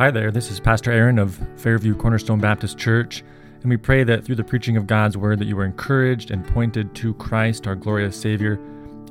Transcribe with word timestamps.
Hi 0.00 0.10
there, 0.10 0.30
this 0.30 0.50
is 0.50 0.60
Pastor 0.60 0.90
Aaron 0.90 1.18
of 1.18 1.38
Fairview 1.56 1.94
Cornerstone 1.94 2.40
Baptist 2.40 2.78
Church, 2.78 3.22
and 3.60 3.68
we 3.68 3.76
pray 3.76 4.02
that 4.02 4.24
through 4.24 4.36
the 4.36 4.42
preaching 4.42 4.78
of 4.78 4.86
God's 4.86 5.18
Word 5.18 5.38
that 5.38 5.44
you 5.44 5.56
were 5.56 5.66
encouraged 5.66 6.30
and 6.30 6.42
pointed 6.42 6.94
to 6.94 7.12
Christ, 7.12 7.66
our 7.66 7.74
glorious 7.74 8.18
Savior. 8.18 8.58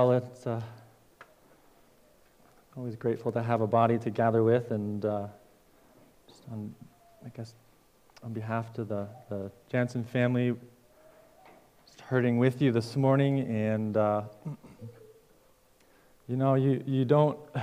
Well, 0.00 0.12
it's 0.12 0.46
uh, 0.46 0.62
always 2.74 2.96
grateful 2.96 3.30
to 3.32 3.42
have 3.42 3.60
a 3.60 3.66
body 3.66 3.98
to 3.98 4.08
gather 4.08 4.42
with, 4.42 4.70
and 4.70 5.04
uh, 5.04 5.26
just 6.26 6.40
on, 6.50 6.74
I 7.22 7.28
guess, 7.28 7.52
on 8.22 8.32
behalf 8.32 8.72
to 8.74 8.84
the, 8.84 9.08
the 9.28 9.50
Jansen 9.70 10.02
family, 10.04 10.56
just 11.86 12.00
hurting 12.00 12.38
with 12.38 12.62
you 12.62 12.72
this 12.72 12.96
morning, 12.96 13.40
and 13.40 13.94
uh, 13.98 14.22
you 16.26 16.36
know, 16.36 16.54
you, 16.54 16.82
you 16.86 17.04
don't. 17.04 17.38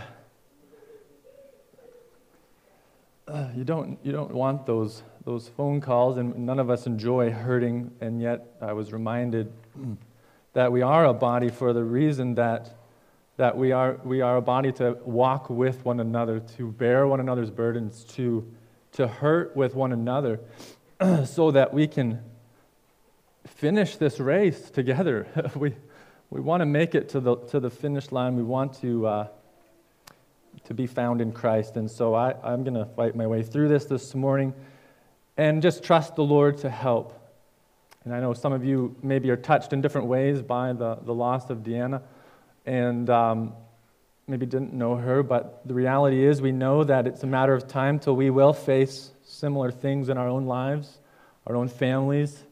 You 3.58 3.66
don't 3.66 4.00
you 4.04 4.14
don't 4.14 4.32
want 4.32 4.66
those 4.66 5.04
those 5.26 5.50
phone 5.50 5.82
calls, 5.82 6.16
and 6.16 6.34
none 6.46 6.60
of 6.60 6.70
us 6.70 6.88
enjoy 6.88 7.30
hurting. 7.30 7.92
And 8.00 8.22
yet, 8.22 8.56
I 8.62 8.72
was 8.72 8.94
reminded 8.94 9.52
that 10.58 10.72
we 10.72 10.82
are 10.82 11.06
a 11.06 11.14
body 11.14 11.50
for 11.50 11.72
the 11.72 11.84
reason 11.84 12.34
that, 12.34 12.72
that 13.36 13.56
we, 13.56 13.72
are, 13.72 14.00
we 14.04 14.22
are 14.22 14.38
a 14.38 14.42
body 14.42 14.72
to 14.72 14.98
walk 15.06 15.52
with 15.52 15.86
one 15.86 16.00
another, 16.00 16.40
to 16.40 16.72
bear 16.72 17.06
one 17.06 17.20
another's 17.20 17.52
burdens, 17.52 18.04
to, 18.04 18.44
to 18.92 19.08
hurt 19.08 19.56
with 19.56 19.76
one 19.76 19.92
another, 19.92 20.40
so 21.26 21.52
that 21.52 21.72
we 21.72 21.86
can 21.86 22.24
finish 23.46 23.98
this 23.98 24.20
race 24.20 24.72
together. 24.72 25.28
we, 25.56 25.76
we 26.32 26.42
want 26.42 26.62
to 26.62 26.66
make 26.66 26.96
it 26.96 27.10
to 27.10 27.20
the, 27.20 27.36
to 27.36 27.60
the 27.60 27.70
finish 27.70 28.12
line. 28.12 28.36
We 28.36 28.42
want 28.42 28.82
to, 28.82 29.06
uh, 29.06 29.28
to 30.64 30.74
be 30.74 30.88
found 30.88 31.22
in 31.22 31.34
Christ. 31.34 31.78
And 31.78 31.92
so 31.92 32.16
I, 32.16 32.34
I'm 32.44 32.64
going 32.64 32.74
to 32.74 32.88
fight 32.96 33.16
my 33.16 33.28
way 33.28 33.44
through 33.44 33.68
this 33.68 33.86
this 33.86 34.16
morning 34.16 34.56
and 35.38 35.62
just 35.62 35.84
trust 35.84 36.16
the 36.16 36.24
Lord 36.24 36.58
to 36.58 36.70
help. 36.72 37.14
And 38.06 38.14
I 38.14 38.20
know 38.20 38.34
some 38.34 38.54
of 38.54 38.64
you 38.64 38.96
maybe 39.04 39.30
are 39.30 39.38
touched 39.38 39.74
in 39.74 39.82
different 39.82 40.08
ways 40.08 40.42
by 40.42 40.74
the, 40.74 40.96
the 41.04 41.14
loss 41.14 41.50
of 41.50 41.60
Deanna 41.60 42.02
and 42.66 43.10
um, 43.10 43.54
maybe 44.28 44.46
didn't 44.46 44.74
know 44.74 44.96
her, 44.96 45.24
but 45.24 45.62
the 45.66 45.74
reality 45.74 46.26
is 46.26 46.42
we 46.42 46.52
know 46.52 46.84
that 46.84 47.08
it's 47.08 47.24
a 47.24 47.28
matter 47.28 47.54
of 47.54 47.68
time 47.68 48.00
till 48.00 48.16
we 48.16 48.30
will 48.30 48.54
face 48.54 49.12
similar 49.24 49.72
things 49.72 50.10
in 50.10 50.18
our 50.18 50.28
own 50.28 50.46
lives, 50.46 51.00
our 51.46 51.56
own 51.56 51.68
families. 51.68 52.44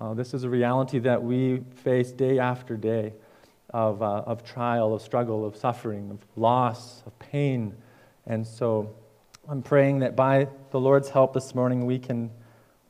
Uh, 0.00 0.14
this 0.14 0.34
is 0.34 0.44
a 0.44 0.48
reality 0.48 0.98
that 1.00 1.22
we 1.22 1.62
face 1.74 2.12
day 2.12 2.38
after 2.38 2.76
day 2.76 3.12
of, 3.70 4.02
uh, 4.02 4.22
of 4.26 4.44
trial, 4.44 4.94
of 4.94 5.02
struggle, 5.02 5.44
of 5.44 5.56
suffering, 5.56 6.10
of 6.10 6.18
loss, 6.36 7.02
of 7.06 7.18
pain. 7.18 7.74
And 8.26 8.46
so 8.46 8.94
I'm 9.48 9.62
praying 9.62 9.98
that 10.00 10.14
by 10.14 10.48
the 10.70 10.78
Lord's 10.78 11.08
help 11.08 11.34
this 11.34 11.54
morning, 11.54 11.84
we 11.84 11.98
can 11.98 12.30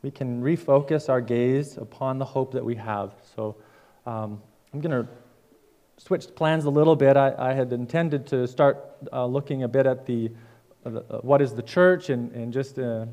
we 0.05 0.11
can 0.11 0.43
refocus 0.43 1.09
our 1.09 1.23
gaze 1.23 1.79
upon 1.79 2.19
the 2.19 2.27
hope 2.27 2.53
that 2.53 2.63
we 2.63 2.75
have. 2.75 3.15
So 3.35 3.57
um, 4.05 4.39
I'm 4.75 4.83
going 4.83 5.07
to 5.07 5.09
switch 5.97 6.27
plans 6.37 6.67
a 6.67 6.71
little 6.71 6.95
bit. 6.95 7.17
I, 7.17 7.35
I 7.39 7.55
had 7.55 7.73
intended 7.73 8.27
to 8.27 8.47
start 8.47 8.85
uh, 9.11 9.25
looking 9.25 9.63
a 9.63 9.69
bit 9.69 9.87
at 9.87 10.05
the, 10.05 10.31
uh, 10.85 10.91
the 10.91 11.01
uh, 11.01 11.19
what 11.21 11.41
is 11.41 11.55
the 11.55 11.63
church, 11.63 12.11
and, 12.11 12.31
and 12.33 12.53
just 12.53 12.79
uh, 12.79 13.07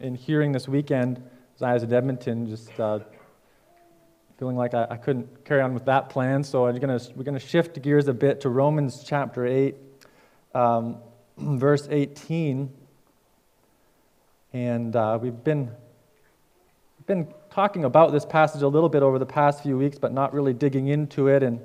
in 0.00 0.14
hearing 0.14 0.50
this 0.50 0.66
weekend, 0.66 1.22
as 1.56 1.62
I 1.62 1.74
was 1.74 1.82
at 1.82 1.92
Edmonton, 1.92 2.46
just 2.48 2.80
uh, 2.80 3.00
feeling 4.38 4.56
like 4.56 4.72
I, 4.72 4.86
I, 4.92 4.96
couldn't 4.96 5.44
carry 5.44 5.60
on 5.60 5.74
with 5.74 5.84
that 5.84 6.08
plan. 6.08 6.42
So 6.42 6.66
I'm 6.66 6.78
gonna, 6.78 6.98
we're 7.14 7.24
going 7.24 7.38
to 7.38 7.46
shift 7.46 7.82
gears 7.82 8.08
a 8.08 8.14
bit 8.14 8.40
to 8.40 8.48
Romans 8.48 9.04
chapter 9.06 9.44
8, 9.46 9.76
um, 10.54 10.96
verse 11.36 11.86
18. 11.90 12.72
And 14.54 14.96
uh, 14.96 15.18
we've 15.20 15.44
been 15.44 15.72
been 17.08 17.26
talking 17.50 17.84
about 17.84 18.12
this 18.12 18.26
passage 18.26 18.60
a 18.60 18.68
little 18.68 18.90
bit 18.90 19.02
over 19.02 19.18
the 19.18 19.26
past 19.26 19.62
few 19.62 19.78
weeks, 19.78 19.98
but 19.98 20.12
not 20.12 20.32
really 20.34 20.52
digging 20.52 20.88
into 20.88 21.26
it. 21.26 21.42
And, 21.42 21.58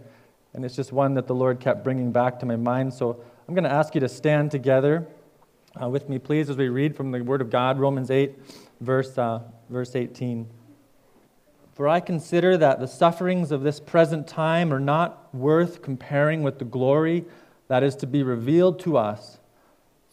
and 0.53 0.63
it's 0.63 0.75
just 0.75 0.93
one 0.93 1.13
that 1.15 1.27
the 1.27 1.35
Lord 1.35 1.59
kept 1.59 1.83
bringing 1.83 2.11
back 2.13 2.39
to 2.39 2.45
my 2.45 2.55
mind. 2.55 2.93
So 2.93 3.21
I'm 3.47 3.53
going 3.53 3.65
to 3.65 3.71
ask 3.71 3.93
you 3.93 4.01
to 4.01 4.09
stand 4.09 4.51
together 4.51 5.05
uh, 5.79 5.89
with 5.89 6.07
me, 6.07 6.17
please, 6.17 6.49
as 6.49 6.55
we 6.55 6.69
read 6.69 6.95
from 6.95 7.11
the 7.11 7.21
Word 7.21 7.41
of 7.41 7.49
God, 7.49 7.77
Romans 7.77 8.09
8, 8.09 8.33
verse, 8.79 9.17
uh, 9.17 9.41
verse 9.69 9.95
18. 9.95 10.47
For 11.73 11.89
I 11.89 11.99
consider 11.99 12.55
that 12.57 12.79
the 12.79 12.87
sufferings 12.87 13.51
of 13.51 13.63
this 13.63 13.81
present 13.81 14.27
time 14.27 14.73
are 14.73 14.79
not 14.79 15.33
worth 15.35 15.81
comparing 15.81 16.41
with 16.41 16.59
the 16.59 16.65
glory 16.65 17.25
that 17.67 17.83
is 17.83 17.95
to 17.97 18.07
be 18.07 18.23
revealed 18.23 18.79
to 18.81 18.95
us. 18.95 19.39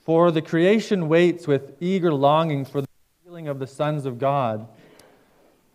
For 0.04 0.32
the 0.32 0.42
creation 0.42 1.08
waits 1.08 1.46
with 1.46 1.76
eager 1.78 2.12
longing 2.12 2.64
for 2.64 2.80
the 2.80 2.88
revealing 3.22 3.46
of 3.46 3.60
the 3.60 3.66
sons 3.68 4.06
of 4.06 4.18
God. 4.18 4.66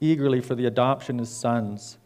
eagerly 0.00 0.40
for 0.40 0.54
the 0.54 0.66
adoption 0.66 1.20
as 1.20 1.30
sons, 1.30 1.98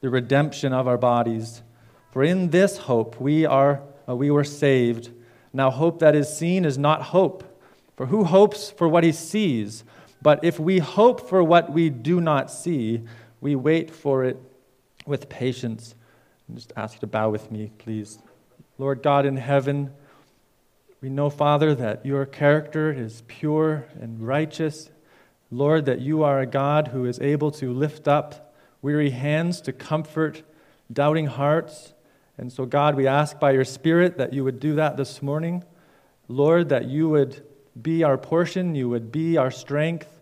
the 0.00 0.10
redemption 0.10 0.72
of 0.72 0.86
our 0.86 0.98
bodies. 0.98 1.62
For 2.10 2.22
in 2.22 2.50
this 2.50 2.78
hope 2.78 3.20
we, 3.20 3.46
are, 3.46 3.82
uh, 4.08 4.16
we 4.16 4.30
were 4.30 4.44
saved. 4.44 5.10
Now, 5.52 5.70
hope 5.70 5.98
that 6.00 6.14
is 6.14 6.34
seen 6.34 6.64
is 6.64 6.78
not 6.78 7.02
hope. 7.02 7.44
For 7.96 8.06
who 8.06 8.24
hopes 8.24 8.70
for 8.70 8.88
what 8.88 9.04
he 9.04 9.12
sees? 9.12 9.84
But 10.22 10.44
if 10.44 10.58
we 10.58 10.78
hope 10.78 11.28
for 11.28 11.42
what 11.42 11.72
we 11.72 11.90
do 11.90 12.20
not 12.20 12.50
see, 12.50 13.02
we 13.40 13.56
wait 13.56 13.90
for 13.90 14.24
it 14.24 14.38
with 15.06 15.28
patience. 15.28 15.94
I 16.48 16.54
just 16.54 16.72
ask 16.76 16.94
you 16.94 17.00
to 17.00 17.06
bow 17.06 17.30
with 17.30 17.50
me, 17.50 17.72
please. 17.78 18.18
Lord 18.78 19.02
God 19.02 19.26
in 19.26 19.36
heaven, 19.36 19.92
we 21.00 21.08
know, 21.08 21.30
Father, 21.30 21.74
that 21.74 22.04
your 22.04 22.26
character 22.26 22.92
is 22.92 23.22
pure 23.26 23.86
and 24.00 24.26
righteous 24.26 24.90
Lord, 25.50 25.86
that 25.86 26.00
you 26.00 26.22
are 26.22 26.40
a 26.40 26.46
God 26.46 26.88
who 26.88 27.04
is 27.06 27.18
able 27.20 27.50
to 27.52 27.72
lift 27.72 28.06
up 28.06 28.54
weary 28.82 29.10
hands 29.10 29.60
to 29.62 29.72
comfort 29.72 30.42
doubting 30.92 31.26
hearts. 31.26 31.92
And 32.38 32.52
so, 32.52 32.64
God, 32.64 32.94
we 32.94 33.06
ask 33.06 33.38
by 33.38 33.50
your 33.52 33.64
Spirit 33.64 34.16
that 34.18 34.32
you 34.32 34.44
would 34.44 34.60
do 34.60 34.74
that 34.76 34.96
this 34.96 35.20
morning. 35.20 35.64
Lord, 36.28 36.68
that 36.68 36.86
you 36.86 37.08
would 37.08 37.44
be 37.80 38.04
our 38.04 38.16
portion, 38.16 38.74
you 38.74 38.88
would 38.88 39.10
be 39.12 39.36
our 39.36 39.50
strength, 39.50 40.20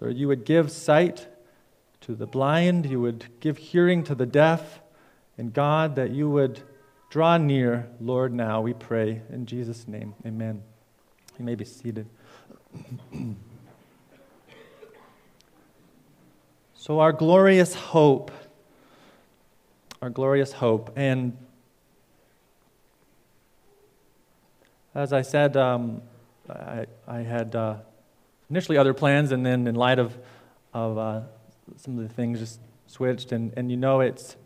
Lord, 0.00 0.16
you 0.16 0.28
would 0.28 0.44
give 0.44 0.70
sight 0.70 1.26
to 2.02 2.14
the 2.14 2.26
blind, 2.26 2.86
you 2.86 3.00
would 3.00 3.26
give 3.40 3.56
hearing 3.56 4.04
to 4.04 4.14
the 4.14 4.26
deaf, 4.26 4.80
and 5.38 5.52
God, 5.52 5.96
that 5.96 6.10
you 6.10 6.28
would 6.30 6.60
draw 7.10 7.38
near, 7.38 7.88
Lord, 8.00 8.32
now 8.32 8.60
we 8.60 8.74
pray. 8.74 9.22
In 9.30 9.46
Jesus' 9.46 9.88
name, 9.88 10.14
amen. 10.24 10.62
You 11.38 11.44
may 11.44 11.54
be 11.54 11.64
seated. 11.64 12.06
So, 16.86 17.00
our 17.00 17.10
glorious 17.10 17.74
hope, 17.74 18.30
our 20.00 20.08
glorious 20.08 20.52
hope. 20.52 20.92
And 20.94 21.36
as 24.94 25.12
I 25.12 25.22
said, 25.22 25.56
um, 25.56 26.00
I, 26.48 26.86
I, 27.08 27.22
had 27.22 27.56
uh, 27.56 27.78
initially 28.48 28.78
other 28.78 28.94
plans, 28.94 29.32
and 29.32 29.44
then 29.44 29.66
in 29.66 29.74
light 29.74 29.98
of, 29.98 30.16
of 30.72 30.96
uh, 30.96 31.20
some 31.76 31.98
of 31.98 32.06
the 32.06 32.14
things, 32.14 32.38
just 32.38 32.60
switched. 32.86 33.32
And, 33.32 33.52
and 33.56 33.68
you 33.68 33.76
know, 33.76 33.98
it's 33.98 34.36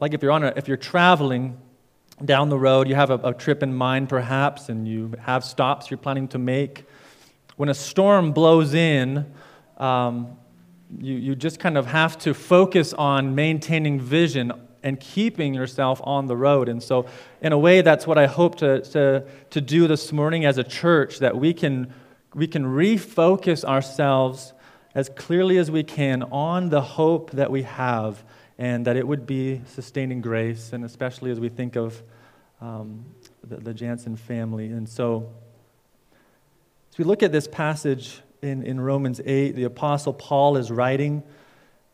like 0.00 0.14
if 0.14 0.24
you're, 0.24 0.32
on 0.32 0.42
a, 0.42 0.52
if 0.56 0.66
you're 0.66 0.76
traveling 0.76 1.56
down 2.24 2.48
the 2.48 2.58
road, 2.58 2.88
you 2.88 2.96
have 2.96 3.10
a, 3.10 3.20
a 3.22 3.32
trip 3.32 3.62
in 3.62 3.72
mind 3.72 4.08
perhaps, 4.08 4.68
and 4.68 4.88
you 4.88 5.12
have 5.20 5.44
stops 5.44 5.88
you're 5.88 5.98
planning 5.98 6.26
to 6.26 6.38
make. 6.40 6.84
When 7.54 7.68
a 7.68 7.74
storm 7.74 8.32
blows 8.32 8.74
in, 8.74 9.32
um, 9.78 10.36
you, 11.00 11.14
you 11.14 11.34
just 11.34 11.58
kind 11.58 11.78
of 11.78 11.86
have 11.86 12.18
to 12.18 12.34
focus 12.34 12.92
on 12.92 13.34
maintaining 13.34 14.00
vision 14.00 14.52
and 14.82 14.98
keeping 14.98 15.54
yourself 15.54 16.00
on 16.04 16.26
the 16.26 16.36
road. 16.36 16.68
And 16.68 16.82
so, 16.82 17.06
in 17.40 17.52
a 17.52 17.58
way, 17.58 17.82
that's 17.82 18.06
what 18.06 18.18
I 18.18 18.26
hope 18.26 18.56
to, 18.56 18.80
to, 18.80 19.24
to 19.50 19.60
do 19.60 19.86
this 19.86 20.12
morning 20.12 20.44
as 20.44 20.58
a 20.58 20.64
church 20.64 21.20
that 21.20 21.36
we 21.36 21.54
can, 21.54 21.92
we 22.34 22.46
can 22.46 22.64
refocus 22.64 23.64
ourselves 23.64 24.52
as 24.94 25.08
clearly 25.08 25.58
as 25.58 25.70
we 25.70 25.82
can 25.82 26.22
on 26.24 26.68
the 26.68 26.80
hope 26.80 27.30
that 27.30 27.50
we 27.50 27.62
have 27.62 28.22
and 28.58 28.86
that 28.86 28.96
it 28.96 29.06
would 29.06 29.26
be 29.26 29.60
sustaining 29.66 30.20
grace, 30.20 30.72
and 30.72 30.84
especially 30.84 31.30
as 31.30 31.40
we 31.40 31.48
think 31.48 31.76
of 31.76 32.02
um, 32.60 33.04
the, 33.42 33.56
the 33.56 33.74
Jansen 33.74 34.16
family. 34.16 34.66
And 34.66 34.88
so, 34.88 35.32
as 36.90 36.98
we 36.98 37.04
look 37.04 37.22
at 37.22 37.32
this 37.32 37.48
passage 37.48 38.20
in, 38.42 38.64
in 38.64 38.80
Romans 38.80 39.20
8, 39.24 39.52
the 39.52 39.62
Apostle 39.62 40.12
Paul 40.12 40.56
is 40.56 40.68
writing, 40.68 41.22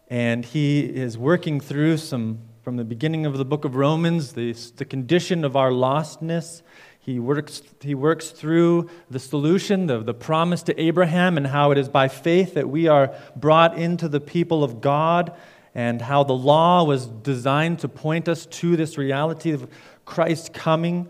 and 0.08 0.46
he 0.46 0.80
is 0.80 1.18
working 1.18 1.60
through 1.60 1.98
some, 1.98 2.38
from 2.62 2.78
the 2.78 2.84
beginning 2.84 3.26
of 3.26 3.36
the 3.36 3.44
book 3.44 3.66
of 3.66 3.76
Romans, 3.76 4.32
the, 4.32 4.54
the 4.76 4.86
condition 4.86 5.44
of 5.44 5.56
our 5.56 5.70
lostness. 5.70 6.62
He 6.98 7.18
works, 7.18 7.60
he 7.82 7.94
works 7.94 8.30
through 8.30 8.88
the 9.10 9.18
solution, 9.18 9.88
the, 9.88 9.98
the 9.98 10.14
promise 10.14 10.62
to 10.62 10.80
Abraham, 10.80 11.36
and 11.36 11.48
how 11.48 11.70
it 11.70 11.76
is 11.76 11.90
by 11.90 12.08
faith 12.08 12.54
that 12.54 12.70
we 12.70 12.88
are 12.88 13.14
brought 13.36 13.76
into 13.76 14.08
the 14.08 14.20
people 14.20 14.64
of 14.64 14.80
God, 14.80 15.36
and 15.74 16.00
how 16.00 16.24
the 16.24 16.32
law 16.32 16.82
was 16.82 17.04
designed 17.04 17.80
to 17.80 17.88
point 17.88 18.26
us 18.26 18.46
to 18.46 18.74
this 18.74 18.96
reality 18.96 19.52
of 19.52 19.68
Christ 20.06 20.54
coming. 20.54 21.08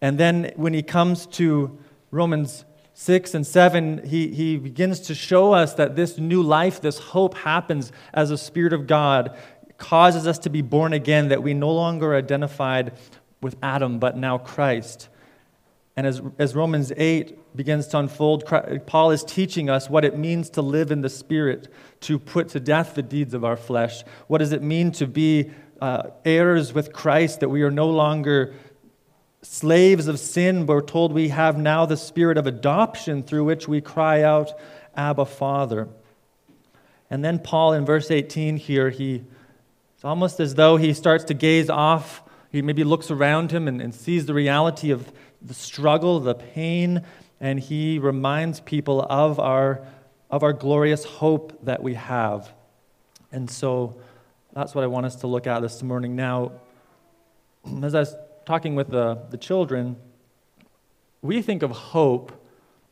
And 0.00 0.16
then 0.16 0.52
when 0.56 0.72
he 0.72 0.82
comes 0.82 1.26
to 1.26 1.78
Romans 2.10 2.64
6 2.98 3.34
and 3.34 3.46
7, 3.46 4.06
he, 4.06 4.28
he 4.28 4.56
begins 4.56 5.00
to 5.00 5.14
show 5.14 5.52
us 5.52 5.74
that 5.74 5.96
this 5.96 6.16
new 6.16 6.42
life, 6.42 6.80
this 6.80 6.98
hope 6.98 7.36
happens 7.36 7.92
as 8.14 8.30
the 8.30 8.38
Spirit 8.38 8.72
of 8.72 8.86
God 8.86 9.36
causes 9.76 10.26
us 10.26 10.38
to 10.38 10.48
be 10.48 10.62
born 10.62 10.94
again, 10.94 11.28
that 11.28 11.42
we 11.42 11.52
no 11.52 11.70
longer 11.70 12.14
identified 12.14 12.96
with 13.42 13.54
Adam, 13.62 13.98
but 13.98 14.16
now 14.16 14.38
Christ. 14.38 15.10
And 15.94 16.06
as, 16.06 16.22
as 16.38 16.54
Romans 16.54 16.90
8 16.96 17.54
begins 17.54 17.86
to 17.88 17.98
unfold, 17.98 18.44
Paul 18.86 19.10
is 19.10 19.22
teaching 19.24 19.68
us 19.68 19.90
what 19.90 20.02
it 20.02 20.16
means 20.16 20.48
to 20.50 20.62
live 20.62 20.90
in 20.90 21.02
the 21.02 21.10
Spirit, 21.10 21.68
to 22.00 22.18
put 22.18 22.48
to 22.48 22.60
death 22.60 22.94
the 22.94 23.02
deeds 23.02 23.34
of 23.34 23.44
our 23.44 23.58
flesh. 23.58 24.04
What 24.26 24.38
does 24.38 24.52
it 24.52 24.62
mean 24.62 24.90
to 24.92 25.06
be 25.06 25.50
uh, 25.82 26.04
heirs 26.24 26.72
with 26.72 26.94
Christ, 26.94 27.40
that 27.40 27.50
we 27.50 27.60
are 27.60 27.70
no 27.70 27.90
longer 27.90 28.54
slaves 29.46 30.08
of 30.08 30.18
sin, 30.18 30.66
we're 30.66 30.80
told 30.80 31.12
we 31.12 31.28
have 31.28 31.56
now 31.56 31.86
the 31.86 31.96
spirit 31.96 32.36
of 32.36 32.46
adoption 32.46 33.22
through 33.22 33.44
which 33.44 33.68
we 33.68 33.80
cry 33.80 34.22
out, 34.22 34.52
Abba, 34.96 35.24
Father. 35.24 35.88
And 37.10 37.24
then 37.24 37.38
Paul 37.38 37.72
in 37.72 37.84
verse 37.84 38.10
18 38.10 38.56
here, 38.56 38.90
he, 38.90 39.24
it's 39.94 40.04
almost 40.04 40.40
as 40.40 40.54
though 40.54 40.76
he 40.76 40.92
starts 40.92 41.24
to 41.24 41.34
gaze 41.34 41.70
off. 41.70 42.22
He 42.50 42.60
maybe 42.62 42.84
looks 42.84 43.10
around 43.10 43.52
him 43.52 43.68
and, 43.68 43.80
and 43.80 43.94
sees 43.94 44.26
the 44.26 44.34
reality 44.34 44.90
of 44.90 45.12
the 45.40 45.54
struggle, 45.54 46.18
the 46.20 46.34
pain, 46.34 47.02
and 47.40 47.60
he 47.60 47.98
reminds 47.98 48.60
people 48.60 49.02
of 49.02 49.38
our, 49.38 49.86
of 50.30 50.42
our 50.42 50.52
glorious 50.52 51.04
hope 51.04 51.64
that 51.64 51.82
we 51.82 51.94
have. 51.94 52.52
And 53.30 53.50
so 53.50 54.00
that's 54.52 54.74
what 54.74 54.82
I 54.82 54.86
want 54.88 55.06
us 55.06 55.16
to 55.16 55.26
look 55.26 55.46
at 55.46 55.60
this 55.60 55.82
morning. 55.82 56.16
Now, 56.16 56.52
as 57.82 57.94
I 57.94 58.04
talking 58.46 58.76
with 58.76 58.90
the, 58.90 59.18
the 59.30 59.36
children, 59.36 59.96
we 61.20 61.42
think 61.42 61.62
of 61.62 61.72
hope 61.72 62.32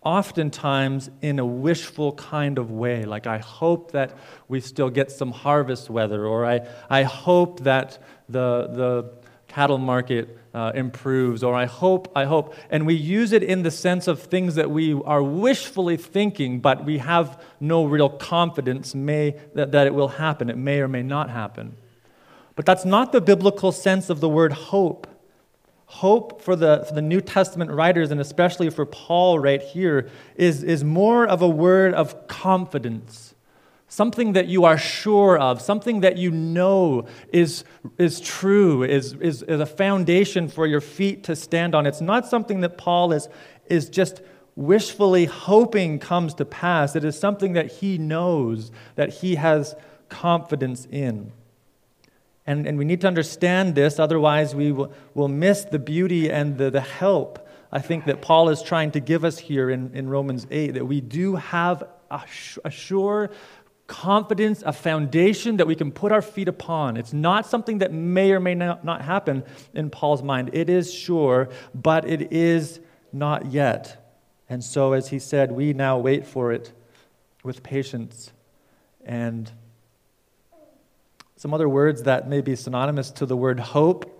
oftentimes 0.03 1.09
in 1.23 1.39
a 1.39 1.47
wishful 1.47 2.13
kind 2.13 2.59
of 2.59 2.71
way. 2.71 3.05
Like, 3.05 3.27
I 3.27 3.39
hope 3.39 3.93
that 3.93 4.19
we 4.49 4.61
still 4.61 4.91
get 4.91 5.11
some 5.11 5.31
harvest 5.31 5.89
weather, 5.89 6.27
or 6.27 6.45
I, 6.45 6.67
I 6.91 7.05
hope 7.05 7.61
that 7.61 7.99
the, 8.29 8.69
the 8.73 9.11
cattle 9.47 9.79
market 9.79 10.37
uh, 10.53 10.73
improves, 10.75 11.43
or 11.43 11.55
I 11.55 11.67
hope, 11.67 12.13
I 12.17 12.25
hope. 12.25 12.55
And 12.69 12.85
we 12.85 12.95
use 12.95 13.33
it 13.33 13.43
in 13.43 13.63
the 13.63 13.71
sense 13.71 14.09
of 14.09 14.21
things 14.21 14.57
that 14.57 14.71
we 14.71 14.93
are 14.93 15.23
wishfully 15.23 15.97
thinking, 15.97 16.61
but 16.61 16.85
we 16.85 16.99
have 16.99 17.41
no 17.61 17.85
real 17.85 18.11
confidence 18.11 18.95
may, 18.95 19.41
that, 19.55 19.71
that 19.73 19.87
it 19.87 19.95
will 19.95 20.09
happen. 20.09 20.51
It 20.51 20.59
may 20.59 20.81
or 20.81 20.89
may 20.89 21.03
not 21.03 21.31
happen. 21.31 21.77
But 22.57 22.67
that's 22.67 22.85
not 22.85 23.13
the 23.13 23.21
biblical 23.21 23.73
sense 23.73 24.11
of 24.11 24.21
the 24.21 24.29
word 24.29 24.53
hope 24.53 25.07
hope 25.95 26.43
for 26.43 26.57
the, 26.57 26.85
for 26.89 26.95
the 26.95 27.03
New 27.03 27.21
Testament 27.21 27.71
writers, 27.71 28.11
and 28.11 28.21
especially 28.21 28.69
for 28.69 28.85
Paul 28.85 29.39
right 29.39 29.63
here, 29.63 30.11
is, 30.35 30.65
is 30.65 30.83
more 30.83 31.25
of 31.25 31.41
a 31.41 31.49
word 31.49 31.95
of 31.95 32.27
confidence. 32.27 33.35
Something 33.87 34.33
that 34.33 34.49
you 34.49 34.65
are 34.65 34.77
sure 34.77 35.39
of, 35.39 35.63
something 35.63 36.01
that 36.01 36.19
you 36.19 36.33
know 36.33 37.07
is, 37.33 37.63
is 37.97 38.21
true, 38.21 38.83
is, 38.83 39.13
is, 39.21 39.45
is 39.45 39.61
a 39.61 39.67
foundation 39.67 40.49
for 40.49 40.67
your 40.67 40.81
feet 40.81 41.23
to 41.25 41.37
stand 41.37 41.77
on. 41.77 41.87
It's 41.87 42.01
not 42.01 42.27
something 42.27 42.61
that 42.63 42.77
Paul 42.77 43.13
is, 43.13 43.29
is 43.67 43.89
just 43.89 44.21
wishfully 44.57 45.27
hoping 45.27 46.01
comes 46.01 46.35
to 46.35 46.45
pass. 46.45 46.97
It 46.97 47.05
is 47.05 47.17
something 47.17 47.53
that 47.53 47.71
he 47.71 47.99
knows, 47.99 48.73
that 48.97 49.11
he 49.11 49.37
has 49.37 49.77
confidence 50.09 50.89
in. 50.91 51.31
And, 52.47 52.67
and 52.67 52.77
we 52.77 52.85
need 52.85 53.01
to 53.03 53.07
understand 53.07 53.75
this, 53.75 53.99
otherwise, 53.99 54.55
we 54.55 54.71
will, 54.71 54.93
will 55.15 55.29
miss 55.29 55.65
the 55.65 55.79
beauty 55.79 56.31
and 56.31 56.59
the, 56.59 56.71
the 56.71 56.81
help 56.81 57.45
I 57.75 57.81
think 57.81 58.05
that 58.05 58.23
Paul 58.23 58.51
is 58.51 58.63
trying 58.63 58.93
to 58.93 59.01
give 59.01 59.25
us 59.25 59.37
here 59.37 59.69
in, 59.69 59.91
in 59.95 60.09
Romans 60.09 60.47
8 60.49 60.75
that 60.75 60.87
we 60.87 61.01
do 61.01 61.35
have 61.35 61.83
a, 62.09 62.23
a 62.65 62.71
sure 62.71 63.31
confidence, 63.89 64.63
a 64.65 64.73
foundation 64.73 65.57
that 65.57 65.67
we 65.67 65.75
can 65.75 65.91
put 65.91 66.13
our 66.13 66.23
feet 66.23 66.47
upon. 66.47 66.97
It's 66.97 67.13
not 67.13 67.47
something 67.47 67.79
that 67.79 67.93
may 67.93 68.31
or 68.31 68.39
may 68.39 68.55
not, 68.55 68.85
not 68.85 69.03
happen 69.03 69.43
in 69.75 69.91
Paul's 69.91 70.23
mind. 70.23 70.51
It 70.53 70.71
is 70.71 70.95
sure, 70.95 71.49
but 71.75 72.09
it 72.09 72.33
is 72.33 72.79
not 73.13 73.47
yet. 73.47 74.01
And 74.49 74.63
so, 74.63 74.93
as 74.93 75.09
he 75.09 75.19
said, 75.19 75.51
we 75.51 75.73
now 75.73 75.99
wait 75.99 76.25
for 76.25 76.53
it 76.53 76.73
with 77.43 77.65
patience 77.65 78.31
and 79.05 79.51
some 81.45 81.53
other 81.53 81.69
words 81.69 82.05
that 82.05 82.27
may 82.27 82.41
be 82.41 82.57
synonymous 82.57 83.11
to 83.11 83.27
the 83.27 83.37
word 83.37 83.61
hope, 83.61 84.11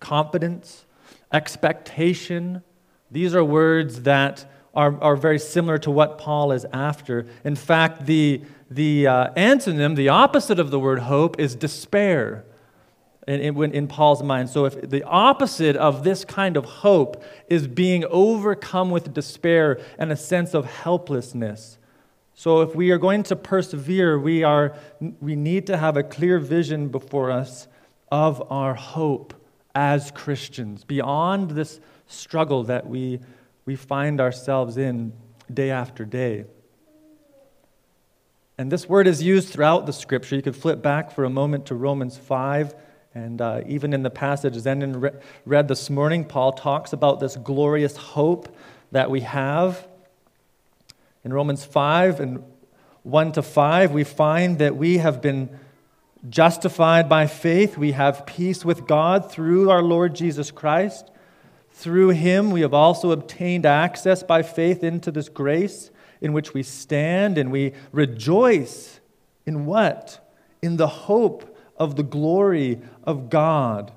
confidence, 0.00 0.86
expectation. 1.30 2.62
These 3.10 3.34
are 3.34 3.44
words 3.44 4.04
that 4.04 4.50
are, 4.74 4.98
are 5.02 5.14
very 5.14 5.38
similar 5.38 5.76
to 5.76 5.90
what 5.90 6.16
Paul 6.16 6.52
is 6.52 6.64
after. 6.72 7.26
In 7.44 7.54
fact, 7.54 8.06
the, 8.06 8.40
the 8.70 9.06
uh, 9.06 9.34
antonym, 9.34 9.94
the 9.94 10.08
opposite 10.08 10.58
of 10.58 10.70
the 10.70 10.80
word 10.80 11.00
hope, 11.00 11.38
is 11.38 11.54
despair 11.54 12.46
in, 13.28 13.40
in, 13.40 13.74
in, 13.74 13.86
Paul's 13.86 14.22
mind. 14.22 14.48
So, 14.48 14.64
if 14.64 14.88
the 14.88 15.02
opposite 15.02 15.76
of 15.76 16.02
this 16.02 16.24
kind 16.24 16.56
of 16.56 16.64
hope 16.64 17.22
is 17.46 17.66
being 17.66 18.06
overcome 18.06 18.90
with 18.90 19.12
despair 19.12 19.82
and 19.98 20.10
a 20.10 20.16
sense 20.16 20.54
of 20.54 20.64
helplessness, 20.64 21.76
so, 22.36 22.62
if 22.62 22.74
we 22.74 22.90
are 22.90 22.98
going 22.98 23.22
to 23.24 23.36
persevere, 23.36 24.18
we, 24.18 24.42
are, 24.42 24.76
we 25.20 25.36
need 25.36 25.68
to 25.68 25.76
have 25.76 25.96
a 25.96 26.02
clear 26.02 26.40
vision 26.40 26.88
before 26.88 27.30
us 27.30 27.68
of 28.10 28.42
our 28.50 28.74
hope 28.74 29.34
as 29.74 30.10
Christians, 30.10 30.84
beyond 30.84 31.52
this 31.52 31.80
struggle 32.08 32.64
that 32.64 32.88
we, 32.88 33.20
we 33.66 33.76
find 33.76 34.20
ourselves 34.20 34.76
in 34.76 35.12
day 35.52 35.70
after 35.70 36.04
day. 36.04 36.44
And 38.58 38.70
this 38.70 38.88
word 38.88 39.06
is 39.06 39.22
used 39.22 39.48
throughout 39.48 39.86
the 39.86 39.92
scripture. 39.92 40.34
You 40.34 40.42
could 40.42 40.56
flip 40.56 40.82
back 40.82 41.12
for 41.12 41.24
a 41.24 41.30
moment 41.30 41.66
to 41.66 41.74
Romans 41.74 42.16
5. 42.16 42.74
And 43.14 43.40
uh, 43.40 43.62
even 43.66 43.92
in 43.92 44.02
the 44.02 44.10
passage 44.10 44.54
Zenon 44.54 45.20
read 45.44 45.68
this 45.68 45.88
morning, 45.88 46.24
Paul 46.24 46.52
talks 46.52 46.92
about 46.92 47.20
this 47.20 47.36
glorious 47.36 47.96
hope 47.96 48.56
that 48.90 49.08
we 49.08 49.20
have. 49.20 49.86
In 51.24 51.32
Romans 51.32 51.64
5 51.64 52.20
and 52.20 52.44
1 53.02 53.32
to 53.32 53.42
5, 53.42 53.92
we 53.92 54.04
find 54.04 54.58
that 54.58 54.76
we 54.76 54.98
have 54.98 55.22
been 55.22 55.58
justified 56.28 57.08
by 57.08 57.26
faith. 57.26 57.78
We 57.78 57.92
have 57.92 58.26
peace 58.26 58.64
with 58.64 58.86
God 58.86 59.30
through 59.30 59.70
our 59.70 59.82
Lord 59.82 60.14
Jesus 60.14 60.50
Christ. 60.50 61.10
Through 61.70 62.10
him, 62.10 62.50
we 62.50 62.60
have 62.60 62.74
also 62.74 63.10
obtained 63.10 63.66
access 63.66 64.22
by 64.22 64.42
faith 64.42 64.84
into 64.84 65.10
this 65.10 65.28
grace 65.28 65.90
in 66.20 66.32
which 66.32 66.54
we 66.54 66.62
stand, 66.62 67.36
and 67.36 67.50
we 67.50 67.72
rejoice 67.90 69.00
in 69.44 69.66
what? 69.66 70.20
In 70.62 70.76
the 70.76 70.86
hope 70.86 71.58
of 71.76 71.96
the 71.96 72.02
glory 72.02 72.80
of 73.02 73.28
God. 73.28 73.92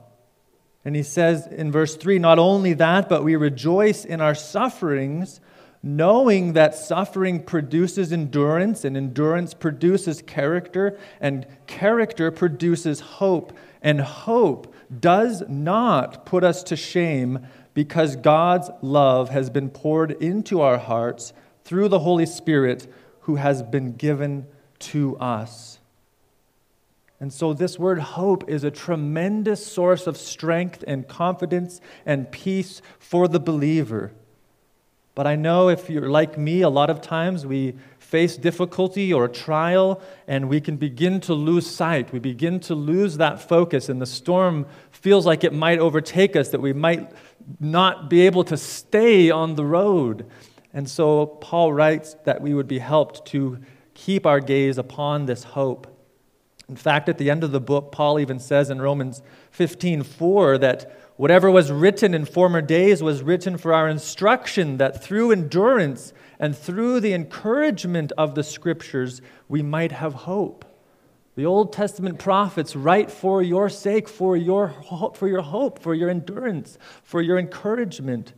And 0.83 0.95
he 0.95 1.03
says 1.03 1.45
in 1.47 1.71
verse 1.71 1.95
3 1.95 2.19
not 2.19 2.39
only 2.39 2.73
that, 2.73 3.09
but 3.09 3.23
we 3.23 3.35
rejoice 3.35 4.05
in 4.05 4.21
our 4.21 4.35
sufferings 4.35 5.39
knowing 5.87 6.51
that 6.51 6.75
suffering 6.75 7.41
produces 7.41 8.11
endurance, 8.11 8.83
and 8.83 8.97
endurance 8.97 9.53
produces 9.53 10.21
character, 10.21 10.99
and 11.21 11.47
character 11.65 12.29
produces 12.29 12.99
hope. 12.99 13.57
And 13.81 14.01
hope 14.01 14.73
does 14.99 15.43
not 15.47 16.25
put 16.25 16.43
us 16.43 16.61
to 16.63 16.75
shame 16.75 17.47
because 17.73 18.17
God's 18.17 18.69
love 18.81 19.29
has 19.29 19.49
been 19.49 19.69
poured 19.69 20.11
into 20.11 20.59
our 20.61 20.77
hearts 20.77 21.31
through 21.63 21.87
the 21.87 21.99
Holy 21.99 22.25
Spirit 22.25 22.91
who 23.21 23.35
has 23.35 23.63
been 23.63 23.93
given 23.93 24.45
to 24.79 25.15
us. 25.17 25.79
And 27.19 27.31
so, 27.31 27.53
this 27.53 27.79
word 27.79 27.99
hope 27.99 28.49
is 28.49 28.63
a 28.63 28.71
tremendous 28.71 29.65
source 29.65 30.05
of 30.05 30.17
strength 30.17 30.83
and 30.85 31.07
confidence 31.07 31.79
and 32.05 32.29
peace 32.29 32.81
for 32.99 33.27
the 33.27 33.39
believer. 33.39 34.11
But 35.17 35.25
I 35.25 35.35
know 35.35 35.69
if 35.69 35.89
you're 35.89 36.11
like 36.11 36.37
me, 36.37 36.61
a 36.61 36.69
lot 36.69 36.91
of 36.91 37.01
times 37.01 37.43
we 37.43 37.73
face 37.97 38.37
difficulty 38.37 39.11
or 39.11 39.27
trial 39.27 39.99
and 40.27 40.47
we 40.47 40.61
can 40.61 40.77
begin 40.77 41.19
to 41.21 41.33
lose 41.33 41.65
sight. 41.65 42.13
We 42.13 42.19
begin 42.19 42.59
to 42.59 42.75
lose 42.75 43.17
that 43.17 43.41
focus, 43.41 43.89
and 43.89 43.99
the 43.99 44.05
storm 44.05 44.67
feels 44.91 45.25
like 45.25 45.43
it 45.43 45.53
might 45.53 45.79
overtake 45.79 46.35
us, 46.35 46.49
that 46.49 46.61
we 46.61 46.71
might 46.71 47.11
not 47.59 48.11
be 48.11 48.27
able 48.27 48.43
to 48.43 48.57
stay 48.57 49.31
on 49.31 49.55
the 49.55 49.65
road. 49.65 50.29
And 50.71 50.87
so, 50.87 51.25
Paul 51.25 51.73
writes 51.73 52.15
that 52.25 52.39
we 52.39 52.53
would 52.53 52.67
be 52.67 52.77
helped 52.77 53.25
to 53.31 53.57
keep 53.95 54.27
our 54.27 54.39
gaze 54.39 54.77
upon 54.77 55.25
this 55.25 55.43
hope. 55.43 55.87
In 56.69 56.75
fact, 56.75 57.09
at 57.09 57.17
the 57.17 57.31
end 57.31 57.43
of 57.43 57.51
the 57.51 57.59
book, 57.59 57.91
Paul 57.91 58.19
even 58.19 58.37
says 58.37 58.69
in 58.69 58.79
Romans 58.79 59.23
15 59.49 60.03
4 60.03 60.59
that 60.59 61.06
whatever 61.17 61.51
was 61.51 61.71
written 61.71 62.13
in 62.13 62.25
former 62.25 62.61
days 62.61 63.03
was 63.03 63.21
written 63.21 63.57
for 63.57 63.73
our 63.73 63.89
instruction, 63.89 64.77
that 64.77 65.03
through 65.03 65.31
endurance 65.31 66.13
and 66.39 66.55
through 66.55 66.99
the 66.99 67.13
encouragement 67.13 68.11
of 68.17 68.35
the 68.35 68.43
scriptures, 68.43 69.21
we 69.49 69.61
might 69.61 69.91
have 69.91 70.13
hope. 70.13 70.63
The 71.35 71.45
Old 71.45 71.73
Testament 71.73 72.17
prophets 72.17 72.75
write 72.75 73.11
for 73.11 73.43
your 73.43 73.69
sake, 73.69 74.07
for 74.07 74.37
your, 74.37 74.69
for 75.15 75.27
your 75.27 75.41
hope, 75.41 75.79
for 75.79 75.93
your 75.93 76.09
endurance, 76.09 76.77
for 77.03 77.21
your 77.21 77.37
encouragement. 77.37 78.33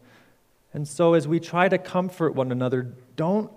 And 0.74 0.88
so, 0.88 1.14
as 1.14 1.28
we 1.28 1.40
try 1.40 1.70
to 1.70 1.78
comfort 1.78 2.36
one 2.36 2.52
another, 2.52 2.94
don't, 3.16 3.52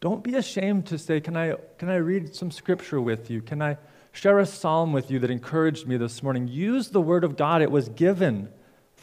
don't 0.00 0.22
be 0.22 0.34
ashamed 0.34 0.86
to 0.86 0.98
say, 0.98 1.20
can 1.20 1.36
I, 1.36 1.54
can 1.78 1.88
I 1.88 1.96
read 1.96 2.34
some 2.34 2.50
scripture 2.50 3.00
with 3.00 3.28
you? 3.30 3.42
Can 3.42 3.60
I 3.60 3.76
share 4.16 4.38
a 4.38 4.46
psalm 4.46 4.92
with 4.92 5.10
you 5.10 5.18
that 5.18 5.30
encouraged 5.30 5.86
me 5.86 5.98
this 5.98 6.22
morning. 6.22 6.48
Use 6.48 6.88
the 6.88 7.00
word 7.00 7.22
of 7.22 7.36
God, 7.36 7.60
it 7.60 7.70
was 7.70 7.90
given 7.90 8.48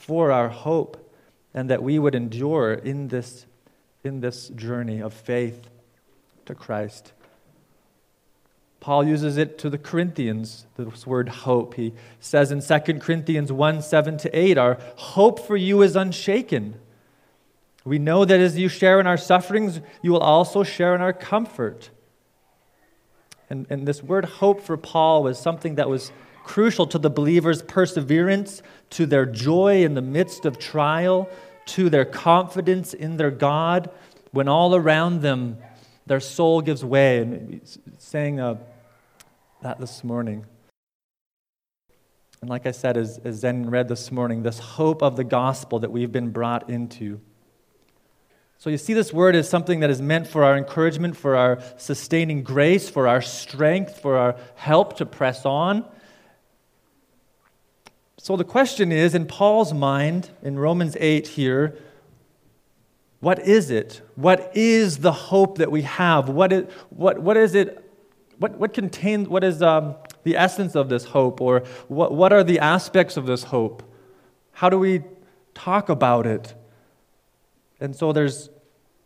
for 0.06 0.32
our 0.32 0.50
hope, 0.50 1.12
and 1.54 1.70
that 1.70 1.82
we 1.82 1.98
would 1.98 2.14
endure 2.14 2.74
in 2.74 3.08
this, 3.08 3.46
in 4.04 4.20
this 4.20 4.50
journey 4.50 5.02
of 5.02 5.14
faith 5.14 5.70
to 6.46 6.54
Christ. 6.54 7.14
Paul 8.82 9.06
uses 9.06 9.38
it 9.38 9.58
to 9.60 9.70
the 9.70 9.78
Corinthians, 9.78 10.66
this 10.76 11.08
word 11.08 11.30
hope. 11.30 11.76
He 11.76 11.94
says 12.20 12.52
in 12.52 12.62
2 12.62 13.00
Corinthians 13.00 13.50
1 13.50 13.82
7 13.82 14.18
to 14.18 14.38
8, 14.38 14.58
Our 14.58 14.78
hope 14.98 15.40
for 15.40 15.56
you 15.56 15.82
is 15.82 15.96
unshaken. 15.96 16.76
We 17.86 17.98
know 17.98 18.26
that 18.26 18.42
as 18.42 18.58
you 18.58 18.68
share 18.68 19.00
in 19.00 19.08
our 19.08 19.16
sufferings, 19.16 19.80
you 20.02 20.12
will 20.12 20.20
also 20.20 20.64
share 20.64 20.96
in 20.96 21.02
our 21.02 21.14
comfort. 21.14 21.92
And, 23.50 23.68
and 23.70 23.88
this 23.88 24.04
word 24.04 24.26
hope 24.26 24.62
for 24.62 24.76
Paul 24.76 25.24
was 25.24 25.40
something 25.40 25.76
that 25.76 25.88
was 25.88 26.12
crucial 26.44 26.86
to 26.88 26.98
the 26.98 27.10
believer's 27.10 27.62
perseverance, 27.62 28.62
to 28.92 29.06
their 29.06 29.26
joy 29.26 29.84
in 29.84 29.94
the 29.94 30.02
midst 30.02 30.46
of 30.46 30.60
trial, 30.60 31.30
to 31.66 31.90
their 31.90 32.06
confidence 32.06 32.94
in 32.94 33.18
their 33.18 33.32
God 33.32 33.90
when 34.32 34.48
all 34.48 34.76
around 34.76 35.22
them 35.22 35.58
their 36.06 36.20
soul 36.20 36.62
gives 36.62 36.84
way. 36.84 37.20
And 37.20 37.62
saying 37.98 38.40
uh, 38.40 38.58
that 39.62 39.80
this 39.80 40.04
morning. 40.04 40.46
And 42.42 42.50
like 42.50 42.66
I 42.66 42.72
said, 42.72 42.98
as, 42.98 43.20
as 43.20 43.38
Zen 43.38 43.70
read 43.70 43.88
this 43.88 44.12
morning, 44.12 44.44
this 44.44 44.60
hope 44.60 45.02
of 45.02 45.16
the 45.16 45.24
gospel 45.24 45.80
that 45.80 45.92
we've 45.92 46.12
been 46.12 46.32
brought 46.32 46.70
into. 46.70 47.22
So 48.58 48.70
you 48.70 48.78
see, 48.78 48.94
this 48.94 49.14
word 49.14 49.36
is 49.36 49.48
something 49.48 49.80
that 49.82 49.90
is 49.90 50.02
meant 50.02 50.28
for 50.28 50.44
our 50.44 50.58
encouragement, 50.58 51.16
for 51.16 51.36
our 51.36 51.60
sustaining 51.78 52.44
grace, 52.44 52.90
for 52.90 53.08
our 53.08 53.22
strength, 53.22 54.00
for 54.00 54.18
our 54.18 54.36
help 54.56 54.98
to 54.98 55.06
press 55.06 55.46
on. 55.46 55.86
So 58.24 58.38
the 58.38 58.46
question 58.46 58.94
is 58.94 59.16
in 59.16 59.26
Paul's 59.26 59.74
mind, 59.74 60.30
in 60.42 60.58
Romans 60.58 60.96
8 60.98 61.28
here, 61.28 61.78
what 63.20 63.40
is 63.40 63.70
it? 63.70 64.02
What 64.16 64.50
is 64.56 65.00
the 65.00 65.12
hope 65.12 65.58
that 65.58 65.70
we 65.70 65.82
have? 65.82 66.30
What 66.30 66.54
is, 66.54 66.72
what, 66.90 67.20
what 67.20 67.36
is 67.36 67.54
it? 67.54 67.84
What, 68.38 68.58
what 68.58 68.74
contains, 68.74 69.28
what 69.28 69.44
is 69.44 69.62
um, 69.62 69.96
the 70.24 70.38
essence 70.38 70.74
of 70.74 70.88
this 70.88 71.04
hope? 71.04 71.42
Or 71.42 71.66
what, 71.90 72.14
what 72.14 72.32
are 72.32 72.46
the 72.46 72.60
aspects 72.60 73.18
of 73.18 73.26
this 73.26 73.44
hope? 73.44 73.84
How 74.54 74.70
do 74.70 74.80
we 74.80 75.04
talk 75.54 75.90
about 75.90 76.26
it? 76.26 76.54
And 77.82 77.94
so 77.94 78.14
there's 78.14 78.50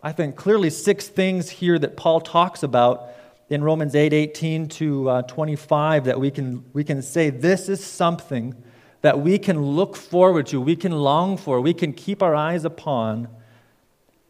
I 0.04 0.12
think, 0.12 0.36
clearly 0.36 0.70
six 0.70 1.08
things 1.08 1.50
here 1.50 1.80
that 1.80 1.98
Paul 1.98 2.22
talks 2.22 2.62
about 2.62 3.10
in 3.50 3.64
Romans 3.64 3.96
8 3.96 4.14
18 4.14 4.68
to 4.68 5.10
uh, 5.10 5.22
25 5.24 6.06
that 6.06 6.20
we 6.20 6.30
can, 6.30 6.64
we 6.74 6.84
can 6.84 7.02
say 7.02 7.32
this 7.32 7.68
is 7.68 7.84
something 7.84 8.54
that 9.02 9.20
we 9.20 9.38
can 9.38 9.62
look 9.62 9.96
forward 9.96 10.48
to, 10.48 10.60
we 10.60 10.76
can 10.76 10.92
long 10.92 11.38
for, 11.38 11.62
we 11.62 11.74
can 11.74 11.94
keep 11.94 12.24
our 12.24 12.36
eyes 12.36 12.66
upon 12.66 13.28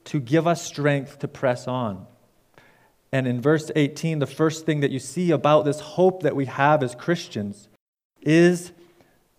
to 0.06 0.20
give 0.20 0.48
us 0.48 0.62
strength 0.66 1.20
to 1.20 1.28
press 1.28 1.68
on. 1.68 2.06
And 3.12 3.28
in 3.28 3.42
verse 3.42 3.72
18, 3.76 4.20
the 4.20 4.28
first 4.28 4.66
thing 4.66 4.82
that 4.82 4.92
you 4.92 5.00
see 5.00 5.32
about 5.32 5.66
this 5.66 5.80
hope 5.80 6.24
that 6.24 6.36
we 6.36 6.46
have 6.46 6.84
as 6.84 6.96
Christians 6.96 7.68
is 8.22 8.72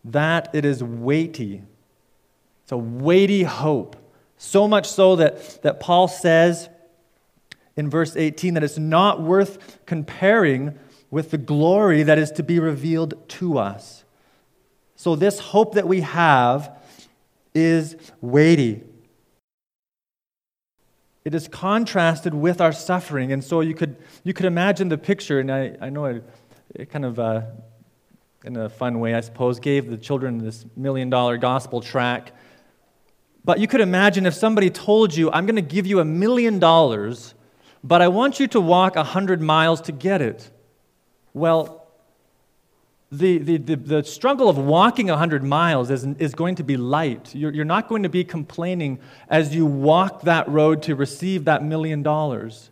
that 0.04 0.48
it 0.54 0.64
is 0.64 0.82
weighty. 0.82 1.62
It's 2.62 2.72
a 2.72 2.78
weighty 2.78 3.42
hope. 3.42 3.96
So 4.38 4.68
much 4.68 4.88
so 4.88 5.16
that, 5.16 5.62
that 5.62 5.80
Paul 5.80 6.08
says 6.08 6.68
in 7.76 7.90
verse 7.90 8.16
18 8.16 8.54
that 8.54 8.64
it's 8.64 8.78
not 8.78 9.20
worth 9.20 9.84
comparing 9.84 10.78
with 11.10 11.30
the 11.30 11.38
glory 11.38 12.02
that 12.02 12.18
is 12.18 12.30
to 12.32 12.42
be 12.42 12.58
revealed 12.58 13.28
to 13.28 13.58
us. 13.58 14.04
So, 14.98 15.16
this 15.16 15.38
hope 15.38 15.76
that 15.76 15.88
we 15.88 16.02
have 16.02 16.78
is 17.54 17.96
weighty. 18.20 18.82
It 21.24 21.34
is 21.34 21.48
contrasted 21.48 22.34
with 22.34 22.60
our 22.60 22.72
suffering. 22.72 23.32
And 23.32 23.42
so 23.42 23.60
you 23.60 23.74
could, 23.74 23.96
you 24.24 24.34
could 24.34 24.44
imagine 24.44 24.90
the 24.90 24.98
picture, 24.98 25.40
and 25.40 25.50
I, 25.50 25.76
I 25.80 25.88
know 25.88 26.04
it, 26.04 26.24
it 26.74 26.90
kind 26.90 27.06
of, 27.06 27.18
uh, 27.18 27.42
in 28.44 28.56
a 28.56 28.68
fun 28.68 29.00
way, 29.00 29.14
I 29.14 29.20
suppose, 29.20 29.58
gave 29.58 29.88
the 29.88 29.96
children 29.96 30.38
this 30.38 30.66
million 30.76 31.08
dollar 31.08 31.38
gospel 31.38 31.80
track 31.80 32.32
but 33.48 33.60
you 33.60 33.66
could 33.66 33.80
imagine 33.80 34.26
if 34.26 34.34
somebody 34.34 34.68
told 34.68 35.16
you, 35.16 35.30
I'm 35.32 35.46
going 35.46 35.56
to 35.56 35.62
give 35.62 35.86
you 35.86 36.00
a 36.00 36.04
million 36.04 36.58
dollars, 36.58 37.32
but 37.82 38.02
I 38.02 38.08
want 38.08 38.38
you 38.38 38.46
to 38.48 38.60
walk 38.60 38.94
100 38.94 39.40
miles 39.40 39.80
to 39.82 39.92
get 39.92 40.20
it. 40.20 40.50
Well, 41.32 41.87
the, 43.10 43.38
the, 43.38 43.56
the, 43.56 43.76
the 43.76 44.04
struggle 44.04 44.48
of 44.48 44.58
walking 44.58 45.06
100 45.08 45.42
miles 45.42 45.90
is, 45.90 46.04
is 46.18 46.34
going 46.34 46.56
to 46.56 46.62
be 46.62 46.76
light. 46.76 47.34
You're, 47.34 47.52
you're 47.52 47.64
not 47.64 47.88
going 47.88 48.02
to 48.02 48.08
be 48.10 48.22
complaining 48.22 48.98
as 49.30 49.54
you 49.54 49.64
walk 49.64 50.22
that 50.22 50.46
road 50.48 50.82
to 50.82 50.94
receive 50.94 51.46
that 51.46 51.64
million 51.64 52.02
dollars. 52.02 52.70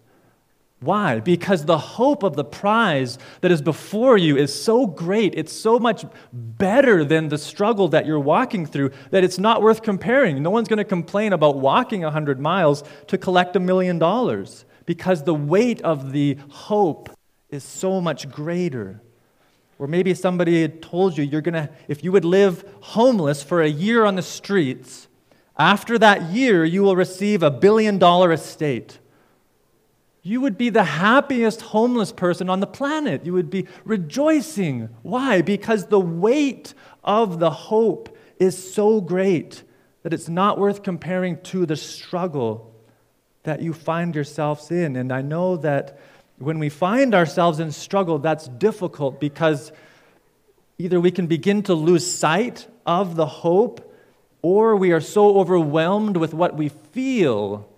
Why? 0.81 1.21
Because 1.21 1.65
the 1.65 1.79
hope 1.79 2.23
of 2.23 2.37
the 2.37 2.45
prize 2.45 3.19
that 3.41 3.51
is 3.51 3.63
before 3.63 4.19
you 4.19 4.37
is 4.37 4.55
so 4.55 4.87
great, 4.87 5.35
it's 5.35 5.53
so 5.53 5.79
much 5.79 6.05
better 6.33 7.03
than 7.03 7.29
the 7.29 7.39
struggle 7.39 7.89
that 7.89 8.05
you're 8.05 8.21
walking 8.21 8.67
through 8.67 8.91
that 9.11 9.25
it's 9.25 9.39
not 9.39 9.63
worth 9.63 9.83
comparing. 9.83 10.43
No 10.43 10.51
one's 10.51 10.69
going 10.69 10.77
to 10.77 10.85
complain 10.85 11.33
about 11.33 11.57
walking 11.57 12.03
100 12.03 12.39
miles 12.39 12.85
to 13.07 13.17
collect 13.17 13.57
a 13.57 13.61
million 13.61 13.99
dollars 13.99 14.67
because 14.85 15.25
the 15.25 15.35
weight 15.35 15.81
of 15.81 16.13
the 16.13 16.37
hope 16.51 17.09
is 17.49 17.65
so 17.65 18.03
much 18.03 18.31
greater. 18.31 19.01
Or 19.79 19.87
maybe 19.87 20.15
somebody 20.15 20.63
had 20.63 20.81
told 20.81 21.19
you 21.19 21.25
you're 21.25 21.43
going 21.43 21.55
to, 21.55 21.69
if 21.89 22.03
you 22.03 22.13
would 22.13 22.25
live 22.25 22.65
homeless 22.81 23.43
for 23.43 23.63
a 23.63 23.69
year 23.69 24.05
on 24.05 24.17
the 24.17 24.23
streets, 24.23 25.09
after 25.59 25.99
that 25.99 26.31
year 26.31 26.65
you 26.65 26.83
will 26.83 26.97
receive 26.97 27.43
a 27.43 27.51
billion 27.51 27.99
dollar 27.99 28.33
estate 28.33 28.99
you 30.27 30.41
would 30.41 30.59
be 30.59 30.71
the 30.71 30.83
happiest 30.83 31.63
homeless 31.63 32.11
person 32.11 32.51
on 32.51 32.59
the 32.59 32.67
planet. 32.67 33.25
You 33.25 33.33
would 33.35 33.49
be 33.49 33.69
rejoicing. 33.85 34.89
Why? 35.03 35.41
Because 35.41 35.87
the 35.87 36.01
weight 36.01 36.75
of 37.05 37.39
the 37.39 37.51
hope 37.51 38.19
is 38.41 38.75
so 38.75 39.01
great 39.01 39.63
that 40.03 40.13
it's 40.13 40.29
not 40.29 40.59
worth 40.59 40.83
comparing 40.83 41.41
to 41.43 41.65
the 41.65 41.77
struggle 41.77 42.75
that 43.45 43.63
you 43.63 43.73
find 43.73 44.17
yourselves 44.17 44.73
in. 44.73 44.97
And 44.97 45.13
I 45.13 45.23
know 45.23 45.59
that 45.59 45.97
when 46.39 46.59
we 46.59 46.69
find 46.69 47.15
ourselves 47.15 47.61
in 47.61 47.73
struggle, 47.73 48.19
that's 48.19 48.49
difficult 48.49 49.21
because 49.21 49.73
either 50.79 51.01
we 51.01 51.11
can 51.11 51.27
begin 51.27 51.63
to 51.65 51.75
lose 51.75 52.11
sight 52.11 52.67
of 52.85 53.17
the 53.17 53.27
hope 53.27 53.83
or 54.43 54.77
we 54.77 54.93
are 54.93 55.01
so 55.01 55.39
overwhelmed 55.39 56.17
with 56.17 56.35
what 56.35 56.57
we 56.57 56.69
feel 56.69 57.69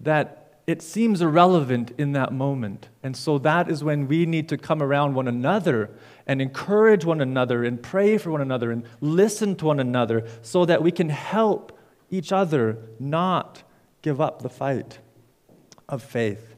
that 0.00 0.60
it 0.66 0.82
seems 0.82 1.22
irrelevant 1.22 1.92
in 1.96 2.12
that 2.12 2.32
moment. 2.32 2.88
And 3.02 3.16
so 3.16 3.38
that 3.38 3.70
is 3.70 3.84
when 3.84 4.08
we 4.08 4.26
need 4.26 4.48
to 4.48 4.58
come 4.58 4.82
around 4.82 5.14
one 5.14 5.28
another 5.28 5.90
and 6.26 6.42
encourage 6.42 7.04
one 7.04 7.20
another 7.20 7.64
and 7.64 7.80
pray 7.80 8.18
for 8.18 8.32
one 8.32 8.40
another 8.40 8.72
and 8.72 8.84
listen 9.00 9.54
to 9.56 9.66
one 9.66 9.80
another 9.80 10.26
so 10.42 10.64
that 10.64 10.82
we 10.82 10.90
can 10.90 11.08
help 11.08 11.78
each 12.10 12.32
other 12.32 12.78
not 12.98 13.62
give 14.02 14.20
up 14.20 14.42
the 14.42 14.48
fight 14.48 14.98
of 15.88 16.02
faith. 16.02 16.55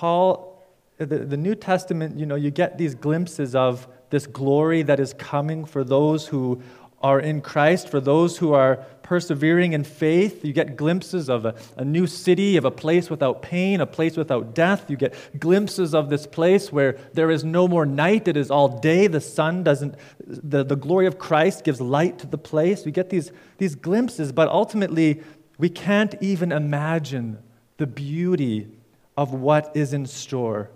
Paul, 0.00 0.66
the, 0.96 1.04
the 1.04 1.36
New 1.36 1.54
Testament, 1.54 2.18
you 2.18 2.24
know, 2.24 2.34
you 2.34 2.50
get 2.50 2.78
these 2.78 2.94
glimpses 2.94 3.54
of 3.54 3.86
this 4.08 4.26
glory 4.26 4.80
that 4.84 4.98
is 4.98 5.12
coming 5.12 5.66
for 5.66 5.84
those 5.84 6.26
who 6.26 6.62
are 7.02 7.20
in 7.20 7.42
Christ, 7.42 7.90
for 7.90 8.00
those 8.00 8.38
who 8.38 8.54
are 8.54 8.76
persevering 9.02 9.74
in 9.74 9.84
faith. 9.84 10.42
You 10.42 10.54
get 10.54 10.74
glimpses 10.74 11.28
of 11.28 11.44
a, 11.44 11.54
a, 11.76 11.84
new 11.84 12.06
city, 12.06 12.56
of 12.56 12.64
a 12.64 12.70
place 12.70 13.10
without 13.10 13.42
pain, 13.42 13.82
a 13.82 13.86
place 13.86 14.16
without 14.16 14.54
death. 14.54 14.88
You 14.88 14.96
get 14.96 15.14
glimpses 15.38 15.94
of 15.94 16.08
this 16.08 16.26
place 16.26 16.72
where 16.72 16.96
there 17.12 17.30
is 17.30 17.44
no 17.44 17.68
more 17.68 17.84
night, 17.84 18.26
it 18.26 18.38
is 18.38 18.50
all 18.50 18.80
day. 18.80 19.06
The 19.06 19.20
sun 19.20 19.62
doesn't, 19.64 19.96
the, 20.26 20.64
the 20.64 20.76
glory 20.76 21.08
of 21.08 21.18
Christ 21.18 21.62
gives 21.62 21.78
light 21.78 22.18
to 22.20 22.26
the 22.26 22.38
place. 22.38 22.86
We 22.86 22.90
get 22.90 23.10
these, 23.10 23.32
these 23.58 23.74
glimpses, 23.74 24.32
but 24.32 24.48
ultimately, 24.48 25.22
we 25.58 25.68
can't 25.68 26.14
even 26.22 26.52
imagine 26.52 27.36
the 27.76 27.86
beauty 27.86 28.79
of 29.20 29.34
what 29.34 29.70
is 29.76 29.92
in 29.92 30.06
store 30.06 30.70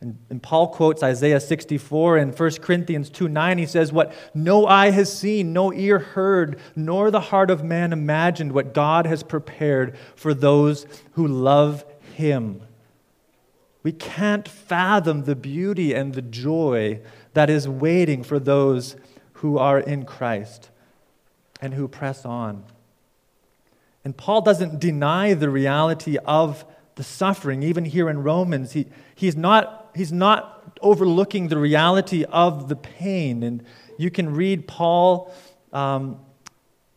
and, 0.00 0.16
and, 0.30 0.40
Paul 0.40 0.68
quotes 0.68 1.02
Isaiah 1.02 1.40
64 1.40 2.18
and 2.18 2.38
1 2.38 2.50
Corinthians 2.60 3.10
2 3.10 3.28
9. 3.28 3.58
He 3.58 3.66
says, 3.66 3.92
What 3.92 4.14
no 4.32 4.64
eye 4.66 4.90
has 4.90 5.16
seen, 5.16 5.52
no 5.52 5.72
ear 5.72 5.98
heard, 5.98 6.60
nor 6.76 7.10
the 7.10 7.20
heart 7.20 7.50
of 7.50 7.64
man 7.64 7.92
imagined, 7.92 8.52
what 8.52 8.72
God 8.72 9.06
has 9.06 9.24
prepared 9.24 9.96
for 10.14 10.34
those 10.34 10.86
who 11.12 11.26
love 11.26 11.84
him. 12.14 12.62
We 13.82 13.90
can't 13.90 14.46
fathom 14.46 15.24
the 15.24 15.36
beauty 15.36 15.94
and 15.94 16.14
the 16.14 16.22
joy 16.22 17.00
that 17.34 17.50
is 17.50 17.68
waiting 17.68 18.22
for 18.22 18.38
those 18.38 18.94
who 19.34 19.58
are 19.58 19.80
in 19.80 20.04
Christ 20.04 20.70
and 21.60 21.74
who 21.74 21.88
press 21.88 22.24
on. 22.24 22.64
And 24.04 24.16
Paul 24.16 24.42
doesn't 24.42 24.78
deny 24.78 25.34
the 25.34 25.50
reality 25.50 26.18
of 26.18 26.64
the 26.98 27.04
suffering. 27.04 27.62
Even 27.62 27.86
here 27.86 28.10
in 28.10 28.22
Romans, 28.22 28.72
he, 28.72 28.86
he's 29.14 29.36
not 29.36 29.78
he's 29.94 30.12
not 30.12 30.78
overlooking 30.80 31.48
the 31.48 31.58
reality 31.58 32.24
of 32.24 32.68
the 32.68 32.76
pain. 32.76 33.42
And 33.42 33.64
you 33.96 34.10
can 34.10 34.34
read 34.34 34.68
Paul, 34.68 35.32
um, 35.72 36.18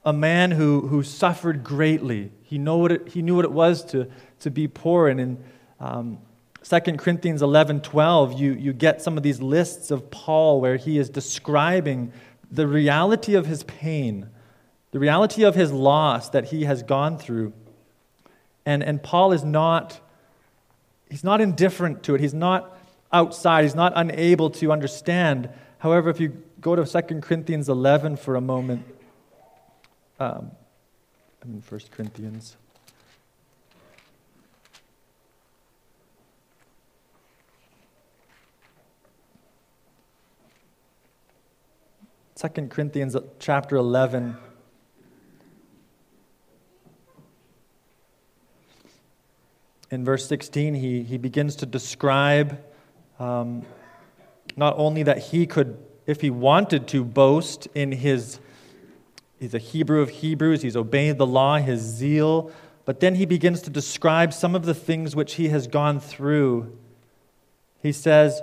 a 0.04 0.14
man 0.14 0.52
who, 0.52 0.88
who 0.88 1.04
suffered 1.04 1.64
greatly. 1.64 2.32
He, 2.44 2.58
know 2.58 2.78
what 2.78 2.92
it, 2.92 3.08
he 3.10 3.22
knew 3.22 3.36
what 3.36 3.46
it 3.46 3.52
was 3.52 3.84
to, 3.86 4.10
to 4.42 4.52
be 4.52 4.68
poor. 4.68 5.08
And 5.08 5.20
in 5.20 5.44
um, 5.80 6.20
2 6.64 6.80
Corinthians 6.98 7.42
11 7.42 7.82
12, 7.82 8.40
you, 8.40 8.54
you 8.54 8.74
get 8.74 9.02
some 9.02 9.18
of 9.18 9.24
these 9.24 9.42
lists 9.42 9.92
of 9.92 10.12
Paul 10.12 10.62
where 10.62 10.78
he 10.78 10.98
is 10.98 11.10
describing 11.10 12.12
the 12.52 12.68
reality 12.68 13.36
of 13.36 13.46
his 13.46 13.64
pain, 13.64 14.30
the 14.92 15.00
reality 15.00 15.44
of 15.44 15.56
his 15.56 15.72
loss 15.72 16.30
that 16.30 16.46
he 16.46 16.66
has 16.66 16.84
gone 16.84 17.18
through. 17.18 17.54
And, 18.66 18.84
and 18.84 19.02
Paul 19.02 19.32
is 19.32 19.44
not, 19.44 20.00
he's 21.10 21.24
not 21.24 21.42
indifferent 21.42 22.04
to 22.04 22.16
it. 22.16 22.22
He's 22.22 22.34
not 22.34 22.78
outside. 23.12 23.64
He's 23.64 23.76
not 23.76 23.94
unable 23.96 24.50
to 24.52 24.72
understand. 24.72 25.50
However, 25.80 26.10
if 26.10 26.20
you 26.20 26.44
go 26.60 26.76
to 26.76 26.86
2 26.86 27.22
Corinthians 27.22 27.70
11 27.70 28.18
for 28.18 28.36
a 28.36 28.42
moment, 28.42 28.86
um, 30.20 30.52
I 31.44 31.48
mean, 31.48 31.64
1 31.68 31.82
Corinthians. 31.92 32.56
Second 42.36 42.72
Corinthians 42.72 43.16
chapter 43.40 43.76
11. 43.76 44.36
In 49.92 50.06
verse 50.06 50.26
16, 50.26 50.74
he, 50.74 51.04
he 51.04 51.18
begins 51.18 51.58
to 51.58 51.66
describe 51.66 52.64
um, 53.20 53.66
not 54.56 54.74
only 54.78 55.04
that 55.04 55.18
he 55.18 55.46
could, 55.46 55.78
if 56.08 56.22
he 56.22 56.30
wanted 56.30 56.88
to, 56.88 57.04
boast 57.04 57.68
in 57.76 57.92
his, 57.92 58.40
he's 59.38 59.54
a 59.54 59.58
Hebrew 59.60 60.02
of 60.02 60.10
Hebrews, 60.10 60.62
he's 60.62 60.78
obeyed 60.78 61.18
the 61.18 61.28
law, 61.28 61.58
his 61.58 61.82
zeal, 61.82 62.52
but 62.86 63.02
then 63.02 63.16
he 63.16 63.26
begins 63.26 63.62
to 63.64 63.70
describe 63.70 64.34
some 64.34 64.56
of 64.56 64.64
the 64.64 64.74
things 64.74 65.14
which 65.14 65.34
he 65.34 65.50
has 65.50 65.68
gone 65.68 66.00
through. 66.00 66.78
He 67.82 67.92
says, 67.92 68.42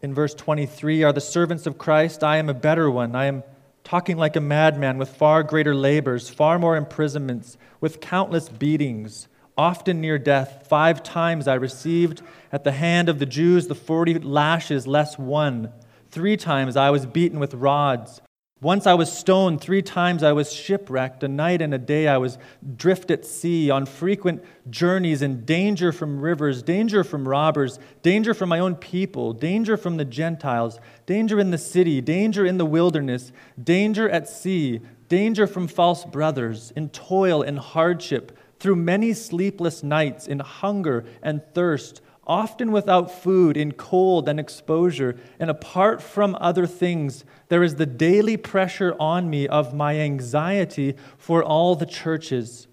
in 0.00 0.14
verse 0.14 0.32
23 0.34 1.02
Are 1.02 1.12
the 1.12 1.20
servants 1.20 1.66
of 1.66 1.76
Christ? 1.76 2.22
I 2.22 2.36
am 2.36 2.48
a 2.48 2.54
better 2.54 2.88
one. 2.88 3.16
I 3.16 3.24
am 3.24 3.42
talking 3.86 4.16
like 4.16 4.34
a 4.34 4.40
madman 4.40 4.98
with 4.98 5.08
far 5.08 5.44
greater 5.44 5.72
labors, 5.72 6.28
far 6.28 6.58
more 6.58 6.76
imprisonments, 6.76 7.56
with 7.80 8.00
countless 8.00 8.48
beatings 8.48 9.28
often 9.56 10.00
near 10.00 10.18
death. 10.18 10.66
Five 10.68 11.04
times 11.04 11.46
I 11.46 11.54
received 11.54 12.20
at 12.50 12.64
the 12.64 12.72
hand 12.72 13.08
of 13.08 13.20
the 13.20 13.26
Jews 13.26 13.68
the 13.68 13.76
40 13.76 14.18
lashes 14.18 14.88
less 14.88 15.16
one. 15.16 15.72
Three 16.10 16.36
times 16.36 16.76
I 16.76 16.90
was 16.90 17.06
beaten 17.06 17.38
with 17.38 17.54
rods. 17.54 18.20
Once 18.66 18.84
I 18.84 18.94
was 18.94 19.12
stoned, 19.12 19.60
three 19.60 19.80
times 19.80 20.24
I 20.24 20.32
was 20.32 20.52
shipwrecked. 20.52 21.22
A 21.22 21.28
night 21.28 21.62
and 21.62 21.72
a 21.72 21.78
day 21.78 22.08
I 22.08 22.16
was 22.16 22.36
drift 22.76 23.12
at 23.12 23.24
sea, 23.24 23.70
on 23.70 23.86
frequent 23.86 24.42
journeys 24.68 25.22
in 25.22 25.44
danger 25.44 25.92
from 25.92 26.20
rivers, 26.20 26.64
danger 26.64 27.04
from 27.04 27.28
robbers, 27.28 27.78
danger 28.02 28.34
from 28.34 28.48
my 28.48 28.58
own 28.58 28.74
people, 28.74 29.32
danger 29.32 29.76
from 29.76 29.98
the 29.98 30.04
Gentiles, 30.04 30.80
danger 31.06 31.38
in 31.38 31.52
the 31.52 31.58
city, 31.58 32.00
danger 32.00 32.44
in 32.44 32.58
the 32.58 32.66
wilderness, 32.66 33.30
danger 33.62 34.10
at 34.10 34.28
sea, 34.28 34.80
danger 35.08 35.46
from 35.46 35.68
false 35.68 36.04
brothers, 36.04 36.72
in 36.74 36.88
toil 36.88 37.42
and 37.42 37.60
hardship 37.60 38.36
through 38.58 38.74
many 38.74 39.12
sleepless 39.12 39.84
nights, 39.84 40.26
in 40.26 40.40
hunger 40.40 41.04
and 41.22 41.40
thirst, 41.54 42.00
often 42.26 42.72
without 42.72 43.10
food, 43.10 43.56
in 43.56 43.72
cold 43.72 44.28
and 44.28 44.40
exposure. 44.40 45.16
And 45.38 45.48
apart 45.48 46.02
from 46.02 46.36
other 46.40 46.66
things, 46.66 47.24
there 47.48 47.62
is 47.62 47.76
the 47.76 47.86
daily 47.86 48.36
pressure 48.36 48.96
on 48.98 49.30
me 49.30 49.46
of 49.46 49.72
my 49.72 49.98
anxiety 49.98 50.96
for 51.16 51.42
all 51.42 51.76
the 51.76 51.86
churches. 51.86 52.66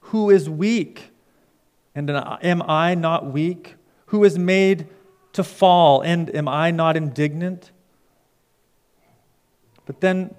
Who 0.00 0.30
is 0.30 0.50
weak? 0.50 1.10
And 1.94 2.10
am 2.10 2.62
I 2.62 2.94
not 2.94 3.32
weak? 3.32 3.76
Who 4.06 4.24
is 4.24 4.38
made 4.38 4.88
to 5.32 5.42
fall? 5.42 6.02
And 6.02 6.34
am 6.34 6.48
I 6.48 6.70
not 6.70 6.96
indignant? 6.96 7.70
But 9.86 10.00
then 10.00 10.34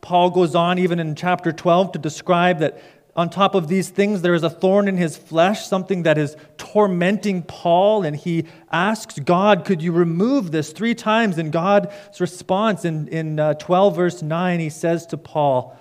Paul 0.00 0.30
goes 0.30 0.54
on, 0.54 0.78
even 0.78 0.98
in 0.98 1.14
chapter 1.14 1.52
12, 1.52 1.92
to 1.92 1.98
describe 1.98 2.60
that 2.60 2.80
on 3.20 3.28
top 3.28 3.54
of 3.54 3.68
these 3.68 3.90
things, 3.90 4.22
there 4.22 4.32
is 4.32 4.42
a 4.42 4.48
thorn 4.48 4.88
in 4.88 4.96
his 4.96 5.14
flesh, 5.14 5.66
something 5.66 6.04
that 6.04 6.16
is 6.16 6.36
tormenting 6.56 7.42
Paul, 7.42 8.02
and 8.02 8.16
he 8.16 8.46
asks 8.72 9.18
God, 9.18 9.66
Could 9.66 9.82
you 9.82 9.92
remove 9.92 10.52
this 10.52 10.72
three 10.72 10.94
times? 10.94 11.36
And 11.36 11.52
God's 11.52 12.18
response 12.18 12.86
in, 12.86 13.08
in 13.08 13.38
uh, 13.38 13.52
12, 13.54 13.94
verse 13.94 14.22
9, 14.22 14.60
he 14.60 14.70
says 14.70 15.04
to 15.08 15.18
Paul, 15.18 15.78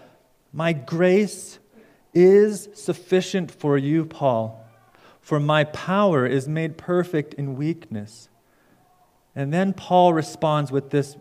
My 0.51 0.73
grace 0.73 1.59
is 2.13 2.67
sufficient 2.73 3.51
for 3.51 3.77
you, 3.77 4.03
Paul, 4.03 4.61
for 5.21 5.39
my 5.39 5.63
power 5.63 6.25
is 6.25 6.45
made 6.45 6.77
perfect 6.77 7.35
in 7.35 7.55
weakness. 7.55 8.27
And 9.33 9.53
then 9.53 9.71
Paul 9.71 10.11
responds 10.11 10.73
with 10.73 10.89
this 10.89 11.15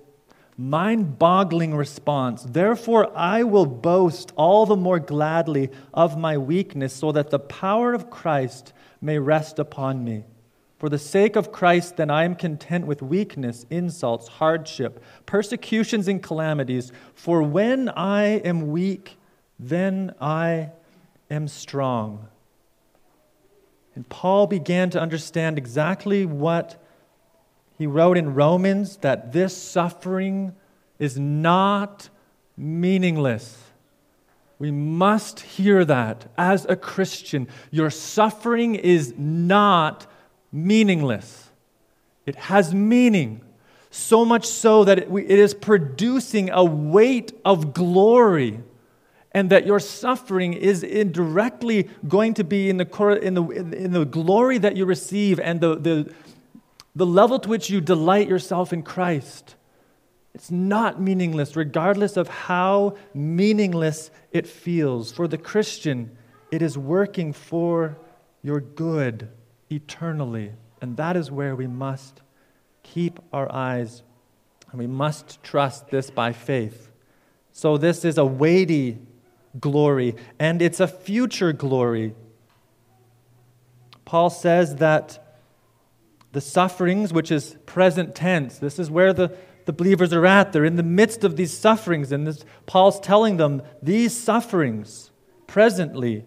mind 0.59 1.19
boggling 1.21 1.75
response. 1.75 2.43
Therefore, 2.43 3.17
I 3.17 3.45
will 3.45 3.65
boast 3.65 4.33
all 4.37 4.67
the 4.67 4.77
more 4.77 4.99
gladly 4.99 5.71
of 5.95 6.19
my 6.19 6.37
weakness, 6.37 6.93
so 6.93 7.13
that 7.13 7.31
the 7.31 7.39
power 7.39 7.95
of 7.95 8.11
Christ 8.11 8.73
may 9.01 9.19
rest 9.19 9.61
upon 9.61 10.05
me. 10.05 10.25
For 10.79 10.89
the 10.89 10.99
sake 10.99 11.37
of 11.37 11.53
Christ, 11.53 11.97
then, 11.97 12.11
I 12.11 12.25
am 12.25 12.35
content 12.35 12.87
with 12.87 13.03
weakness, 13.03 13.67
insults, 13.71 14.29
hardship, 14.29 15.03
persecutions, 15.27 16.09
and 16.09 16.23
calamities. 16.23 16.93
For 17.15 17.43
when 17.43 17.89
I 17.91 18.25
am 18.25 18.69
weak, 18.69 19.17
then 19.59 20.15
I 20.21 20.71
am 21.31 21.47
strong. 21.49 22.29
And 23.95 24.09
Paul 24.09 24.47
began 24.47 24.91
to 24.91 25.01
understand 25.01 25.59
exactly 25.59 26.25
what 26.27 26.81
he 27.79 27.87
wrote 27.87 28.19
in 28.19 28.35
Romans 28.35 28.97
that 28.99 29.33
this 29.33 29.57
suffering 29.57 30.55
is 30.99 31.17
not 31.17 32.09
meaningless. 32.57 33.57
We 34.59 34.73
must 34.73 35.41
hear 35.41 35.85
that 35.85 36.29
as 36.37 36.67
a 36.69 36.75
Christian. 36.75 37.47
Your 37.71 37.91
suffering 37.91 38.75
is 38.75 39.15
not 39.17 40.07
meaningless, 40.51 41.51
it 42.27 42.35
has 42.35 42.75
meaning. 42.75 43.43
So 43.91 44.25
much 44.27 44.47
so 44.47 44.85
that 44.85 44.99
it, 44.99 45.11
is 45.11 45.55
producing 45.55 46.51
a 46.51 46.63
weight 46.63 47.33
of 47.43 47.73
glory 47.73 48.61
and 49.33 49.49
that 49.49 49.67
your 49.67 49.81
suffering 49.81 50.53
is 50.53 50.83
indirectly 50.83 51.89
going 52.07 52.35
to 52.35 52.45
be 52.45 52.69
in 52.69 52.77
the, 52.77 53.19
in 53.23 53.33
the, 53.33 53.45
in 53.45 53.93
the 53.93 54.05
glory 54.05 54.59
that 54.59 54.77
you 54.77 54.85
receive 54.85 55.41
and 55.41 55.63
the, 55.63 55.77
the, 55.77 56.13
the 56.95 57.07
level 57.07 57.39
to 57.39 57.49
which 57.49 57.71
you 57.71 57.81
delight 57.81 58.29
yourself 58.29 58.73
in 58.73 58.83
Christ. 58.83 59.55
It's 60.35 60.51
not 60.51 61.01
meaningless, 61.01 61.57
regardless 61.57 62.17
of 62.17 62.29
how 62.29 62.97
meaningless 63.15 64.11
it 64.33 64.47
feels. 64.47 65.11
For 65.11 65.27
the 65.27 65.39
Christian, 65.39 66.17
it 66.51 66.63
is 66.63 66.79
working 66.79 67.33
for 67.33 67.99
your 68.43 68.61
good 68.61 69.29
eternally. 69.71 70.53
And 70.81 70.97
that 70.97 71.17
is 71.17 71.31
where 71.31 71.57
we 71.57 71.67
must 71.67 72.23
keep 72.83 73.21
our 73.33 73.51
eyes, 73.53 74.03
and 74.71 74.79
we 74.79 74.87
must 74.87 75.43
trust 75.43 75.89
this 75.89 76.11
by 76.11 76.33
faith. 76.33 76.91
So, 77.53 77.77
this 77.77 78.05
is 78.05 78.19
a 78.19 78.25
weighty 78.25 78.99
glory, 79.59 80.15
and 80.39 80.63
it's 80.63 80.81
a 80.81 80.87
future 80.87 81.53
glory. 81.53 82.15
Paul 84.05 84.31
says 84.31 84.77
that 84.77 85.28
the 86.39 86.43
sufferings, 86.43 87.13
which 87.13 87.33
is 87.33 87.57
present 87.67 88.15
tense, 88.15 88.59
this 88.59 88.79
is 88.79 88.89
where 88.89 89.13
the, 89.13 89.37
the 89.65 89.73
believers 89.73 90.13
are 90.13 90.25
at. 90.25 90.53
They're 90.53 90.65
in 90.65 90.77
the 90.77 90.85
midst 90.85 91.25
of 91.25 91.35
these 91.35 91.53
sufferings, 91.53 92.13
and 92.13 92.29
this, 92.29 92.45
Paul's 92.65 93.01
telling 93.01 93.39
them 93.39 93.61
these 93.83 94.17
sufferings 94.17 95.11
presently 95.49 96.25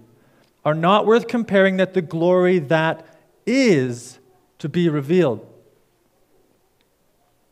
are 0.65 0.73
not 0.73 1.05
worth 1.05 1.29
comparing 1.29 1.77
that 1.77 1.93
the 1.93 2.01
glory 2.01 2.59
that 2.59 3.05
is 3.45 4.19
to 4.59 4.67
be 4.67 4.89
revealed. 4.89 5.47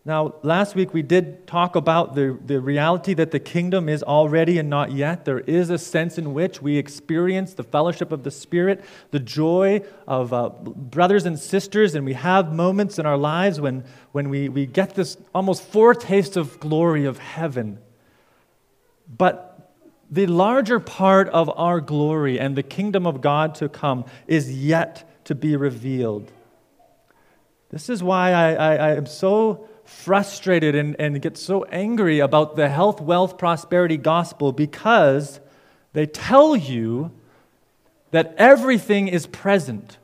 Now, 0.09 0.33
last 0.41 0.73
week 0.73 0.91
we 0.91 1.03
did 1.03 1.45
talk 1.45 1.75
about 1.75 2.15
the, 2.15 2.35
the 2.43 2.59
reality 2.59 3.13
that 3.13 3.29
the 3.29 3.39
kingdom 3.39 3.87
is 3.87 4.01
already 4.01 4.57
and 4.57 4.67
not 4.67 4.91
yet. 4.91 5.23
There 5.23 5.41
is 5.41 5.69
a 5.69 5.77
sense 5.77 6.17
in 6.17 6.33
which 6.33 6.63
we 6.63 6.77
experience 6.77 7.53
the 7.53 7.61
fellowship 7.61 8.11
of 8.11 8.23
the 8.23 8.31
Spirit, 8.31 8.83
the 9.11 9.19
joy 9.19 9.83
of 10.07 10.33
uh, 10.33 10.49
brothers 10.49 11.27
and 11.27 11.37
sisters, 11.37 11.93
and 11.93 12.07
we 12.07 12.13
have 12.13 12.51
moments 12.51 12.97
in 12.97 13.05
our 13.05 13.19
lives 13.19 13.61
when, 13.61 13.83
when 14.11 14.29
we, 14.29 14.49
we 14.49 14.65
get 14.65 14.95
this 14.95 15.15
almost 15.35 15.61
foretaste 15.61 16.35
of 16.37 16.59
glory 16.59 17.05
of 17.05 17.19
heaven. 17.19 17.77
But 19.15 19.75
the 20.09 20.25
larger 20.25 20.79
part 20.79 21.29
of 21.29 21.51
our 21.55 21.79
glory 21.79 22.39
and 22.39 22.55
the 22.55 22.63
kingdom 22.63 23.05
of 23.05 23.21
God 23.21 23.53
to 23.55 23.69
come 23.69 24.05
is 24.25 24.51
yet 24.51 25.07
to 25.25 25.35
be 25.35 25.55
revealed. 25.55 26.31
This 27.69 27.89
is 27.89 28.01
why 28.01 28.31
I, 28.31 28.53
I, 28.53 28.75
I 28.75 28.95
am 28.95 29.05
so 29.05 29.69
frustrated 29.89 30.75
and, 30.75 30.95
and 30.99 31.21
get 31.21 31.37
so 31.37 31.63
angry 31.65 32.19
about 32.19 32.55
the 32.55 32.69
health, 32.69 33.01
wealth, 33.01 33.37
prosperity 33.37 33.97
gospel 33.97 34.51
because 34.51 35.39
they 35.93 36.05
tell 36.05 36.55
you 36.55 37.11
that 38.11 38.33
everything 38.37 39.07
is 39.07 39.27
present. 39.27 39.97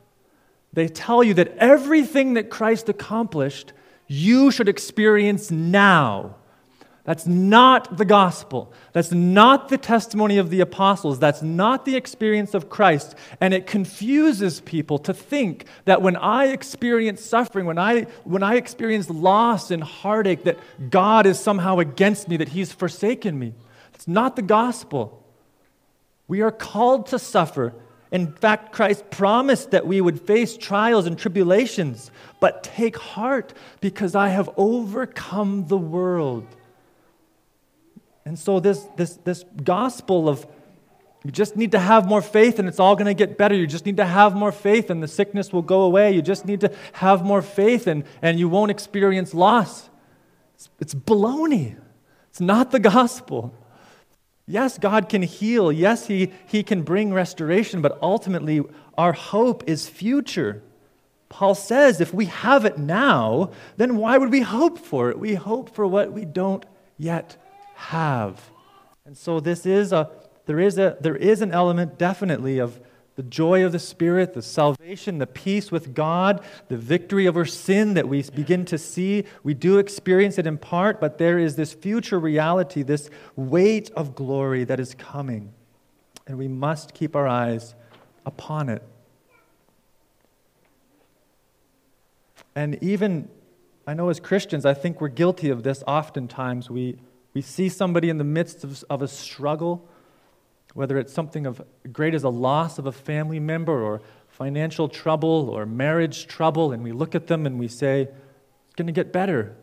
They 0.72 0.88
tell 0.88 1.22
you 1.22 1.34
that 1.34 1.56
everything 1.56 2.34
that 2.34 2.50
Christ 2.50 2.88
accomplished, 2.88 3.72
you 4.06 4.50
should 4.50 4.68
experience 4.68 5.50
now. 5.50 6.34
That's 7.06 7.24
not 7.24 7.98
the 7.98 8.04
gospel. 8.04 8.72
That's 8.92 9.12
not 9.12 9.68
the 9.68 9.78
testimony 9.78 10.38
of 10.38 10.50
the 10.50 10.58
apostles. 10.58 11.20
That's 11.20 11.40
not 11.40 11.84
the 11.84 11.94
experience 11.94 12.52
of 12.52 12.68
Christ. 12.68 13.14
And 13.40 13.54
it 13.54 13.68
confuses 13.68 14.60
people 14.60 14.98
to 14.98 15.14
think 15.14 15.66
that 15.84 16.02
when 16.02 16.16
I 16.16 16.46
experience 16.46 17.24
suffering, 17.24 17.64
when 17.64 17.78
I, 17.78 18.02
when 18.24 18.42
I 18.42 18.56
experience 18.56 19.08
loss 19.08 19.70
and 19.70 19.84
heartache, 19.84 20.42
that 20.44 20.58
God 20.90 21.26
is 21.26 21.38
somehow 21.38 21.78
against 21.78 22.28
me, 22.28 22.38
that 22.38 22.48
He's 22.48 22.72
forsaken 22.72 23.38
me. 23.38 23.54
It's 23.94 24.08
not 24.08 24.34
the 24.34 24.42
gospel. 24.42 25.24
We 26.26 26.40
are 26.42 26.50
called 26.50 27.06
to 27.08 27.20
suffer. 27.20 27.72
In 28.10 28.32
fact, 28.32 28.72
Christ 28.72 29.10
promised 29.10 29.70
that 29.70 29.86
we 29.86 30.00
would 30.00 30.20
face 30.20 30.56
trials 30.56 31.06
and 31.06 31.16
tribulations, 31.16 32.10
but 32.40 32.64
take 32.64 32.96
heart 32.96 33.54
because 33.80 34.16
I 34.16 34.30
have 34.30 34.50
overcome 34.56 35.68
the 35.68 35.78
world. 35.78 36.48
And 38.26 38.36
so, 38.36 38.60
this, 38.60 38.86
this, 38.96 39.14
this 39.24 39.44
gospel 39.62 40.28
of 40.28 40.46
you 41.24 41.32
just 41.32 41.56
need 41.56 41.72
to 41.72 41.78
have 41.78 42.06
more 42.06 42.22
faith 42.22 42.58
and 42.58 42.68
it's 42.68 42.78
all 42.78 42.94
going 42.94 43.06
to 43.06 43.14
get 43.14 43.36
better. 43.38 43.54
You 43.54 43.66
just 43.66 43.86
need 43.86 43.96
to 43.96 44.04
have 44.04 44.36
more 44.36 44.52
faith 44.52 44.90
and 44.90 45.02
the 45.02 45.08
sickness 45.08 45.52
will 45.52 45.62
go 45.62 45.82
away. 45.82 46.12
You 46.12 46.22
just 46.22 46.44
need 46.44 46.60
to 46.60 46.72
have 46.92 47.24
more 47.24 47.42
faith 47.42 47.88
and, 47.88 48.04
and 48.22 48.38
you 48.38 48.48
won't 48.48 48.70
experience 48.70 49.34
loss. 49.34 49.88
It's, 50.54 50.70
it's 50.78 50.94
baloney. 50.94 51.76
It's 52.30 52.40
not 52.40 52.70
the 52.70 52.78
gospel. 52.78 53.52
Yes, 54.46 54.78
God 54.78 55.08
can 55.08 55.22
heal. 55.22 55.72
Yes, 55.72 56.06
he, 56.06 56.32
he 56.46 56.62
can 56.62 56.82
bring 56.82 57.12
restoration, 57.12 57.80
but 57.82 57.98
ultimately, 58.00 58.62
our 58.96 59.12
hope 59.12 59.64
is 59.66 59.88
future. 59.88 60.62
Paul 61.28 61.56
says 61.56 62.00
if 62.00 62.14
we 62.14 62.26
have 62.26 62.64
it 62.64 62.78
now, 62.78 63.50
then 63.76 63.96
why 63.96 64.16
would 64.16 64.30
we 64.30 64.42
hope 64.42 64.78
for 64.78 65.10
it? 65.10 65.18
We 65.18 65.34
hope 65.34 65.74
for 65.74 65.88
what 65.88 66.12
we 66.12 66.24
don't 66.24 66.64
yet 66.98 67.36
have. 67.76 68.50
And 69.04 69.16
so 69.16 69.40
this 69.40 69.64
is 69.64 69.92
a 69.92 70.10
there 70.46 70.60
is 70.60 70.78
a 70.78 70.96
there 71.00 71.16
is 71.16 71.42
an 71.42 71.52
element 71.52 71.98
definitely 71.98 72.58
of 72.58 72.80
the 73.16 73.22
joy 73.22 73.64
of 73.64 73.72
the 73.72 73.78
Spirit, 73.78 74.34
the 74.34 74.42
salvation, 74.42 75.18
the 75.18 75.26
peace 75.26 75.72
with 75.72 75.94
God, 75.94 76.44
the 76.68 76.76
victory 76.76 77.26
over 77.26 77.46
sin 77.46 77.94
that 77.94 78.08
we 78.08 78.22
begin 78.22 78.66
to 78.66 78.76
see. 78.76 79.24
We 79.42 79.54
do 79.54 79.78
experience 79.78 80.38
it 80.38 80.46
in 80.46 80.58
part, 80.58 81.00
but 81.00 81.16
there 81.16 81.38
is 81.38 81.56
this 81.56 81.72
future 81.72 82.18
reality, 82.18 82.82
this 82.82 83.08
weight 83.34 83.90
of 83.96 84.14
glory 84.14 84.64
that 84.64 84.78
is 84.78 84.94
coming. 84.94 85.54
And 86.26 86.36
we 86.36 86.46
must 86.46 86.92
keep 86.92 87.16
our 87.16 87.26
eyes 87.26 87.74
upon 88.26 88.68
it. 88.68 88.82
And 92.54 92.82
even, 92.82 93.30
I 93.86 93.94
know 93.94 94.10
as 94.10 94.20
Christians, 94.20 94.66
I 94.66 94.74
think 94.74 95.00
we're 95.00 95.08
guilty 95.08 95.48
of 95.48 95.62
this 95.62 95.82
oftentimes. 95.86 96.68
We, 96.68 96.98
we 97.36 97.42
see 97.42 97.68
somebody 97.68 98.08
in 98.08 98.16
the 98.16 98.24
midst 98.24 98.64
of, 98.64 98.82
of 98.88 99.02
a 99.02 99.08
struggle, 99.08 99.86
whether 100.72 100.96
it's 100.96 101.12
something 101.12 101.44
of 101.44 101.60
great 101.92 102.14
as 102.14 102.24
a 102.24 102.30
loss 102.30 102.78
of 102.78 102.86
a 102.86 102.92
family 102.92 103.38
member 103.38 103.82
or 103.82 104.00
financial 104.26 104.88
trouble 104.88 105.50
or 105.50 105.66
marriage 105.66 106.28
trouble, 106.28 106.72
and 106.72 106.82
we 106.82 106.92
look 106.92 107.14
at 107.14 107.26
them 107.26 107.44
and 107.44 107.58
we 107.58 107.68
say, 107.68 108.08
It's 108.64 108.74
going 108.74 108.86
to 108.86 108.92
get 108.94 109.12
better. 109.12 109.54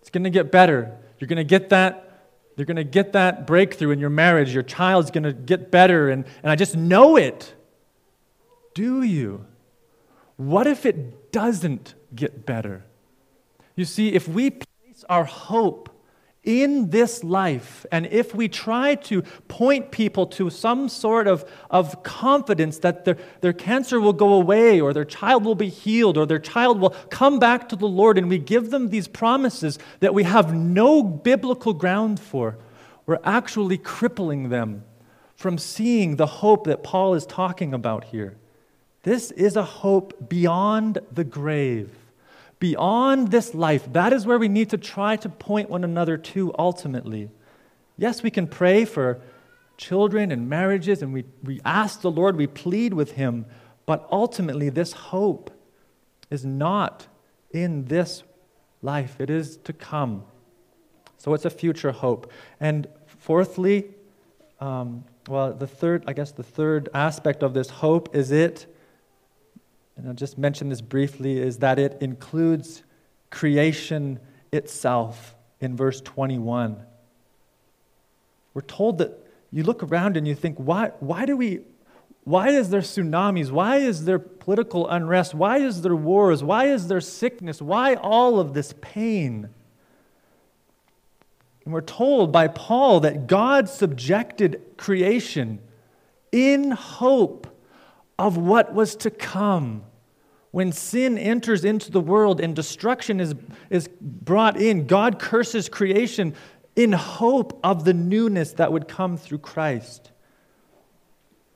It's 0.00 0.08
going 0.08 0.24
to 0.24 0.30
get 0.30 0.50
better. 0.50 0.96
You're 1.18 1.28
going 1.28 1.36
to 1.36 1.44
get 1.44 1.68
that. 1.68 2.30
You're 2.56 2.64
going 2.64 2.78
to 2.78 2.84
get 2.84 3.12
that 3.12 3.46
breakthrough 3.46 3.90
in 3.90 3.98
your 3.98 4.08
marriage. 4.08 4.54
Your 4.54 4.62
child's 4.62 5.10
going 5.10 5.24
to 5.24 5.34
get 5.34 5.70
better, 5.70 6.08
and, 6.08 6.24
and 6.42 6.50
I 6.50 6.56
just 6.56 6.74
know 6.74 7.16
it. 7.16 7.52
Do 8.72 9.02
you? 9.02 9.44
What 10.38 10.66
if 10.66 10.86
it 10.86 11.32
doesn't 11.32 11.94
get 12.14 12.46
better? 12.46 12.86
You 13.76 13.84
see, 13.84 14.14
if 14.14 14.26
we 14.26 14.48
place 14.48 15.04
our 15.10 15.24
hope 15.24 15.90
in 16.42 16.88
this 16.88 17.22
life, 17.22 17.84
and 17.92 18.06
if 18.06 18.34
we 18.34 18.48
try 18.48 18.94
to 18.94 19.20
point 19.48 19.90
people 19.90 20.26
to 20.26 20.48
some 20.48 20.88
sort 20.88 21.26
of, 21.26 21.44
of 21.70 22.02
confidence 22.02 22.78
that 22.78 23.04
their, 23.04 23.18
their 23.42 23.52
cancer 23.52 24.00
will 24.00 24.14
go 24.14 24.32
away, 24.32 24.80
or 24.80 24.94
their 24.94 25.04
child 25.04 25.44
will 25.44 25.54
be 25.54 25.68
healed, 25.68 26.16
or 26.16 26.24
their 26.24 26.38
child 26.38 26.80
will 26.80 26.90
come 27.10 27.38
back 27.38 27.68
to 27.68 27.76
the 27.76 27.88
Lord, 27.88 28.16
and 28.16 28.30
we 28.30 28.38
give 28.38 28.70
them 28.70 28.88
these 28.88 29.06
promises 29.06 29.78
that 30.00 30.14
we 30.14 30.22
have 30.22 30.54
no 30.54 31.02
biblical 31.02 31.74
ground 31.74 32.18
for, 32.18 32.56
we're 33.04 33.18
actually 33.22 33.76
crippling 33.76 34.48
them 34.48 34.84
from 35.36 35.58
seeing 35.58 36.16
the 36.16 36.26
hope 36.26 36.64
that 36.64 36.82
Paul 36.82 37.14
is 37.14 37.26
talking 37.26 37.74
about 37.74 38.04
here. 38.04 38.36
This 39.02 39.30
is 39.30 39.56
a 39.56 39.64
hope 39.64 40.28
beyond 40.28 40.98
the 41.12 41.24
grave 41.24 41.99
beyond 42.60 43.30
this 43.30 43.54
life, 43.54 43.92
that 43.92 44.12
is 44.12 44.26
where 44.26 44.38
we 44.38 44.48
need 44.48 44.70
to 44.70 44.78
try 44.78 45.16
to 45.16 45.28
point 45.28 45.68
one 45.68 45.82
another 45.82 46.16
to 46.16 46.54
ultimately. 46.58 47.30
Yes, 47.96 48.22
we 48.22 48.30
can 48.30 48.46
pray 48.46 48.84
for 48.84 49.20
children 49.76 50.30
and 50.30 50.48
marriages, 50.48 51.02
and 51.02 51.12
we, 51.12 51.24
we 51.42 51.60
ask 51.64 52.02
the 52.02 52.10
Lord, 52.10 52.36
we 52.36 52.46
plead 52.46 52.94
with 52.94 53.12
Him, 53.12 53.46
but 53.86 54.06
ultimately, 54.12 54.68
this 54.68 54.92
hope 54.92 55.50
is 56.30 56.44
not 56.44 57.08
in 57.50 57.86
this 57.86 58.22
life, 58.82 59.16
it 59.18 59.30
is 59.30 59.56
to 59.64 59.72
come. 59.72 60.24
So 61.16 61.34
it's 61.34 61.44
a 61.44 61.50
future 61.50 61.92
hope. 61.92 62.30
And 62.60 62.86
fourthly, 63.06 63.88
um, 64.60 65.04
well, 65.28 65.52
the 65.52 65.66
third, 65.66 66.04
I 66.06 66.12
guess 66.12 66.32
the 66.32 66.42
third 66.42 66.88
aspect 66.94 67.42
of 67.42 67.52
this 67.52 67.70
hope 67.70 68.14
is 68.14 68.30
it 68.30 68.66
and 70.00 70.08
I'll 70.08 70.14
just 70.14 70.38
mention 70.38 70.70
this 70.70 70.80
briefly, 70.80 71.38
is 71.38 71.58
that 71.58 71.78
it 71.78 71.98
includes 72.00 72.82
creation 73.28 74.18
itself 74.50 75.34
in 75.60 75.76
verse 75.76 76.00
21. 76.00 76.82
We're 78.54 78.62
told 78.62 78.96
that 78.98 79.12
you 79.52 79.62
look 79.62 79.82
around 79.82 80.16
and 80.16 80.26
you 80.26 80.34
think, 80.34 80.56
why, 80.56 80.92
why 81.00 81.26
do 81.26 81.36
we, 81.36 81.60
why 82.24 82.48
is 82.48 82.70
there 82.70 82.80
tsunamis? 82.80 83.50
Why 83.50 83.76
is 83.76 84.06
there 84.06 84.18
political 84.18 84.88
unrest? 84.88 85.34
Why 85.34 85.58
is 85.58 85.82
there 85.82 85.94
wars? 85.94 86.42
Why 86.42 86.64
is 86.64 86.88
there 86.88 87.02
sickness? 87.02 87.60
Why 87.60 87.94
all 87.94 88.40
of 88.40 88.54
this 88.54 88.72
pain? 88.80 89.50
And 91.66 91.74
we're 91.74 91.82
told 91.82 92.32
by 92.32 92.48
Paul 92.48 93.00
that 93.00 93.26
God 93.26 93.68
subjected 93.68 94.62
creation 94.78 95.58
in 96.32 96.70
hope 96.70 97.46
of 98.18 98.38
what 98.38 98.72
was 98.72 98.96
to 98.96 99.10
come. 99.10 99.82
When 100.50 100.72
sin 100.72 101.16
enters 101.16 101.64
into 101.64 101.90
the 101.90 102.00
world 102.00 102.40
and 102.40 102.56
destruction 102.56 103.20
is, 103.20 103.34
is 103.70 103.88
brought 104.00 104.60
in, 104.60 104.86
God 104.86 105.18
curses 105.18 105.68
creation 105.68 106.34
in 106.74 106.92
hope 106.92 107.60
of 107.62 107.84
the 107.84 107.94
newness 107.94 108.52
that 108.54 108.72
would 108.72 108.88
come 108.88 109.16
through 109.16 109.38
Christ. 109.38 110.10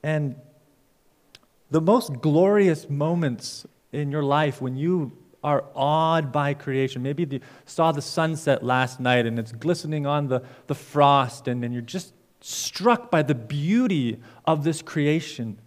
And 0.02 0.36
the 1.70 1.80
most 1.80 2.20
glorious 2.20 2.88
moments 2.88 3.66
in 3.90 4.10
your 4.10 4.22
life 4.22 4.60
when 4.60 4.76
you 4.76 5.12
are 5.42 5.64
awed 5.74 6.32
by 6.32 6.54
creation. 6.54 7.02
Maybe 7.02 7.26
you 7.30 7.40
saw 7.66 7.92
the 7.92 8.02
sunset 8.02 8.64
last 8.64 8.98
night 8.98 9.26
and 9.26 9.38
it's 9.38 9.52
glistening 9.52 10.06
on 10.06 10.28
the, 10.28 10.42
the 10.68 10.74
frost, 10.74 11.46
and, 11.46 11.62
and 11.62 11.72
you're 11.72 11.82
just 11.82 12.14
struck 12.40 13.10
by 13.10 13.22
the 13.22 13.34
beauty 13.34 14.20
of 14.46 14.64
this 14.64 14.80
creation. 14.80 15.58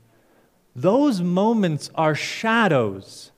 Those 0.78 1.22
moments 1.22 1.90
are 1.96 2.14
shadows 2.14 3.32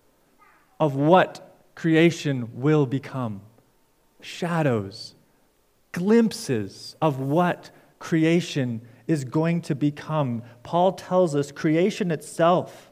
of 0.77 0.97
what 0.97 1.55
creation 1.73 2.49
will 2.59 2.85
become. 2.85 3.39
Shadows, 4.19 5.15
glimpses 5.93 6.97
of 7.01 7.17
what 7.17 7.71
creation 7.97 8.81
is 9.07 9.23
going 9.23 9.61
to 9.61 9.73
become. 9.73 10.43
Paul 10.63 10.91
tells 10.91 11.33
us 11.33 11.53
creation 11.53 12.11
itself 12.11 12.91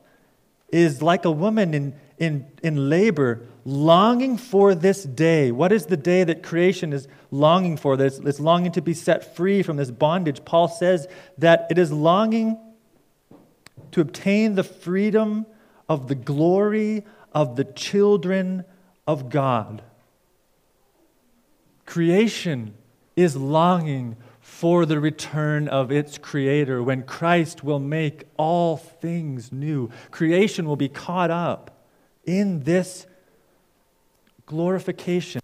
is 0.70 1.02
like 1.02 1.26
a 1.26 1.32
woman 1.32 1.74
in, 1.74 1.94
in, 2.18 2.48
in 2.64 2.90
labor, 2.90 3.46
longing 3.66 4.38
for 4.38 4.74
this 4.74 5.04
day. 5.04 5.52
What 5.52 5.74
is 5.74 5.88
the 5.88 5.98
day 5.98 6.24
that 6.24 6.42
creation 6.42 6.94
is 6.94 7.10
longing 7.32 7.76
for? 7.76 7.98
That 7.98 8.18
it's 8.26 8.40
longing 8.40 8.72
to 8.72 8.82
be 8.82 8.94
set 8.94 9.36
free 9.36 9.62
from 9.62 9.76
this 9.76 9.92
bondage. 9.92 10.46
Paul 10.46 10.70
says 10.70 11.06
that 11.38 11.68
it 11.70 11.78
is 11.78 11.92
longing 11.92 12.58
to 13.92 14.02
obtain 14.02 14.56
the 14.56 14.64
freedom 14.64 15.46
of 15.88 16.08
the 16.08 16.16
glory 16.16 17.04
of 17.34 17.56
the 17.56 17.64
children 17.64 18.64
of 19.06 19.30
God. 19.30 19.82
Creation 21.86 22.74
is 23.16 23.36
longing 23.36 24.18
for 24.40 24.86
the 24.86 25.00
return 25.00 25.68
of 25.68 25.92
its 25.92 26.18
creator 26.18 26.82
when 26.82 27.04
Christ 27.04 27.64
will 27.64 27.80
make 27.80 28.24
all 28.38 28.78
things 28.78 29.52
new. 29.52 29.90
Creation 30.12 30.68
will 30.68 30.76
be 30.76 30.90
caught 30.90 31.32
up 31.32 31.86
in 32.26 32.64
this 32.64 33.06
glorification. 34.46 35.42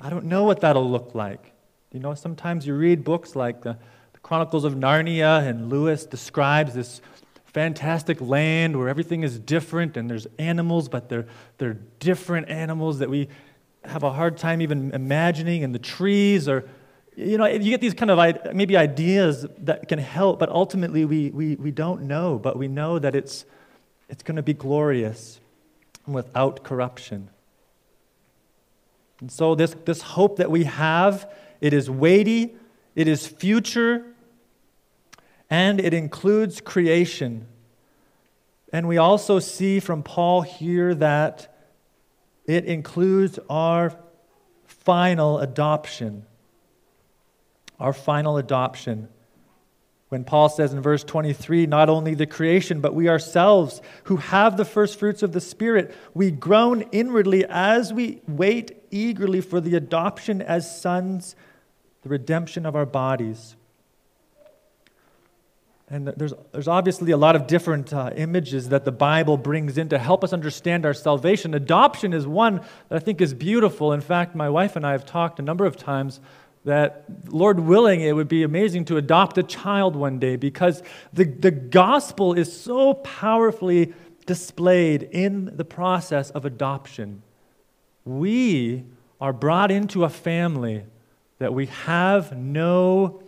I 0.00 0.10
don't 0.10 0.26
know 0.26 0.44
what 0.44 0.60
that'll 0.60 0.90
look 0.90 1.14
like. 1.14 1.52
You 1.92 2.00
know, 2.00 2.14
sometimes 2.14 2.66
you 2.66 2.74
read 2.74 3.04
books 3.04 3.34
like 3.34 3.62
the, 3.62 3.78
Chronicles 4.28 4.64
of 4.64 4.74
Narnia, 4.74 5.46
and 5.48 5.70
Lewis 5.70 6.04
describes 6.04 6.74
this 6.74 7.00
fantastic 7.58 8.20
land 8.20 8.78
where 8.78 8.88
everything 8.88 9.24
is 9.24 9.36
different 9.36 9.96
and 9.96 10.08
there's 10.08 10.28
animals, 10.38 10.88
but 10.88 11.08
they're, 11.08 11.26
they're 11.58 11.76
different 11.98 12.48
animals 12.48 13.00
that 13.00 13.10
we 13.10 13.26
have 13.82 14.04
a 14.04 14.12
hard 14.12 14.36
time 14.36 14.62
even 14.62 14.92
imagining, 14.92 15.64
and 15.64 15.74
the 15.74 15.78
trees 15.80 16.48
are 16.48 16.68
you 17.16 17.36
know, 17.36 17.46
you 17.46 17.70
get 17.70 17.80
these 17.80 17.94
kind 17.94 18.12
of 18.12 18.54
maybe 18.54 18.76
ideas 18.76 19.44
that 19.58 19.88
can 19.88 19.98
help, 19.98 20.38
but 20.38 20.48
ultimately 20.50 21.04
we, 21.04 21.30
we, 21.30 21.56
we 21.56 21.72
don't 21.72 22.02
know, 22.02 22.38
but 22.38 22.56
we 22.56 22.68
know 22.68 23.00
that 23.00 23.16
it's, 23.16 23.44
it's 24.08 24.22
going 24.22 24.36
to 24.36 24.42
be 24.42 24.54
glorious 24.54 25.40
without 26.06 26.62
corruption. 26.62 27.28
And 29.20 29.32
so 29.32 29.56
this, 29.56 29.74
this 29.84 30.00
hope 30.00 30.36
that 30.36 30.48
we 30.48 30.62
have, 30.62 31.28
it 31.60 31.72
is 31.72 31.90
weighty, 31.90 32.54
it 32.94 33.08
is 33.08 33.26
future, 33.26 34.04
and 35.50 35.80
it 35.80 35.94
includes 35.94 36.60
creation. 36.60 37.46
And 38.72 38.86
we 38.86 38.98
also 38.98 39.38
see 39.38 39.80
from 39.80 40.02
Paul 40.02 40.42
here 40.42 40.94
that 40.94 41.54
it 42.46 42.64
includes 42.64 43.38
our 43.48 43.94
final 44.66 45.38
adoption 45.38 46.26
our 47.80 47.92
final 47.92 48.38
adoption. 48.38 49.08
When 50.08 50.24
Paul 50.24 50.48
says 50.48 50.72
in 50.72 50.80
verse 50.80 51.04
23, 51.04 51.66
not 51.66 51.88
only 51.88 52.14
the 52.14 52.26
creation, 52.26 52.80
but 52.80 52.94
we 52.94 53.08
ourselves 53.08 53.82
who 54.04 54.16
have 54.16 54.56
the 54.56 54.64
first 54.64 54.98
fruits 54.98 55.22
of 55.22 55.32
the 55.32 55.40
Spirit, 55.40 55.94
we 56.14 56.30
groan 56.30 56.82
inwardly 56.92 57.44
as 57.46 57.92
we 57.92 58.22
wait 58.26 58.82
eagerly 58.90 59.42
for 59.42 59.60
the 59.60 59.76
adoption 59.76 60.40
as 60.40 60.80
sons, 60.80 61.36
the 62.02 62.08
redemption 62.08 62.64
of 62.64 62.74
our 62.74 62.86
bodies. 62.86 63.54
And 65.90 66.08
there's, 66.08 66.34
there's 66.52 66.68
obviously 66.68 67.12
a 67.12 67.16
lot 67.16 67.34
of 67.34 67.46
different 67.46 67.94
uh, 67.94 68.10
images 68.14 68.68
that 68.68 68.84
the 68.84 68.92
Bible 68.92 69.38
brings 69.38 69.78
in 69.78 69.88
to 69.88 69.98
help 69.98 70.22
us 70.22 70.34
understand 70.34 70.84
our 70.84 70.92
salvation. 70.92 71.54
Adoption 71.54 72.12
is 72.12 72.26
one 72.26 72.56
that 72.88 72.96
I 72.96 72.98
think 72.98 73.22
is 73.22 73.32
beautiful. 73.32 73.94
In 73.94 74.02
fact, 74.02 74.34
my 74.34 74.50
wife 74.50 74.76
and 74.76 74.86
I 74.86 74.92
have 74.92 75.06
talked 75.06 75.38
a 75.38 75.42
number 75.42 75.64
of 75.64 75.76
times 75.76 76.20
that, 76.64 77.04
Lord 77.28 77.60
willing, 77.60 78.02
it 78.02 78.12
would 78.12 78.28
be 78.28 78.42
amazing 78.42 78.84
to 78.86 78.98
adopt 78.98 79.38
a 79.38 79.42
child 79.42 79.96
one 79.96 80.18
day 80.18 80.36
because 80.36 80.82
the, 81.14 81.24
the 81.24 81.50
gospel 81.50 82.34
is 82.34 82.60
so 82.60 82.92
powerfully 82.92 83.94
displayed 84.26 85.04
in 85.04 85.56
the 85.56 85.64
process 85.64 86.28
of 86.30 86.44
adoption. 86.44 87.22
We 88.04 88.84
are 89.22 89.32
brought 89.32 89.70
into 89.70 90.04
a 90.04 90.10
family 90.10 90.84
that 91.38 91.54
we 91.54 91.66
have 91.66 92.36
no, 92.36 93.22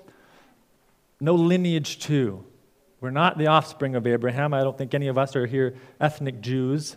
no 1.20 1.34
lineage 1.34 2.00
to. 2.00 2.44
We're 3.00 3.10
not 3.10 3.38
the 3.38 3.46
offspring 3.46 3.94
of 3.94 4.06
Abraham. 4.06 4.52
I 4.52 4.62
don't 4.62 4.76
think 4.76 4.92
any 4.94 5.08
of 5.08 5.16
us 5.16 5.34
are 5.34 5.46
here 5.46 5.74
ethnic 6.00 6.40
Jews. 6.40 6.96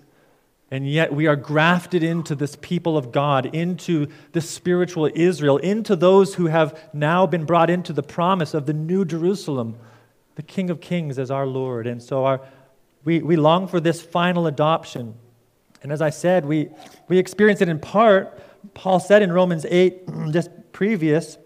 And 0.70 0.89
yet 0.89 1.13
we 1.13 1.28
are 1.28 1.36
grafted 1.36 2.04
into 2.04 2.36
this 2.36 2.58
people 2.60 2.98
of 2.98 3.12
God, 3.12 3.46
into 3.56 4.08
the 4.32 4.42
spiritual 4.42 5.10
Israel, 5.13 5.58
into 5.58 5.96
those 5.96 6.36
who 6.36 6.48
have 6.48 6.89
now 6.94 7.28
been 7.28 7.46
brought 7.46 7.70
into 7.70 7.94
the 7.94 8.02
promise 8.02 8.54
of 8.54 8.66
the 8.66 8.74
new 8.74 9.06
Jerusalem, 9.06 9.78
the 10.36 10.42
King 10.42 10.70
of 10.70 10.82
Kings 10.82 11.20
as 11.20 11.30
our 11.30 11.46
Lord. 11.46 11.86
And 11.86 12.02
so 12.02 12.26
our, 12.26 12.42
we, 13.06 13.22
we 13.22 13.36
long 13.36 13.68
for 13.68 13.80
this 13.80 14.02
final 14.02 14.48
adoption. 14.48 15.13
And 15.84 15.92
as 15.92 16.02
I 16.02 16.10
said, 16.10 16.46
we, 16.46 16.70
we 17.08 17.20
experience 17.20 17.62
it 17.62 17.70
in 17.70 17.80
part. 17.80 18.42
Paul 18.74 19.00
said 19.00 19.22
in 19.22 19.32
Romans 19.32 19.66
8, 19.70 20.32
just 20.32 20.50
previous, 20.72 21.38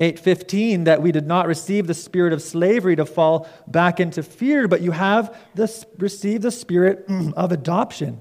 8:15 0.00 0.84
that 0.84 1.02
we 1.02 1.10
did 1.10 1.26
not 1.26 1.46
receive 1.46 1.86
the 1.86 1.94
spirit 1.94 2.32
of 2.32 2.40
slavery 2.40 2.94
to 2.96 3.04
fall 3.04 3.48
back 3.66 3.98
into 3.98 4.22
fear 4.22 4.68
but 4.68 4.80
you 4.80 4.92
have 4.92 5.36
this, 5.54 5.84
received 5.98 6.42
the 6.42 6.50
spirit 6.50 7.04
of 7.36 7.50
adoption. 7.52 8.20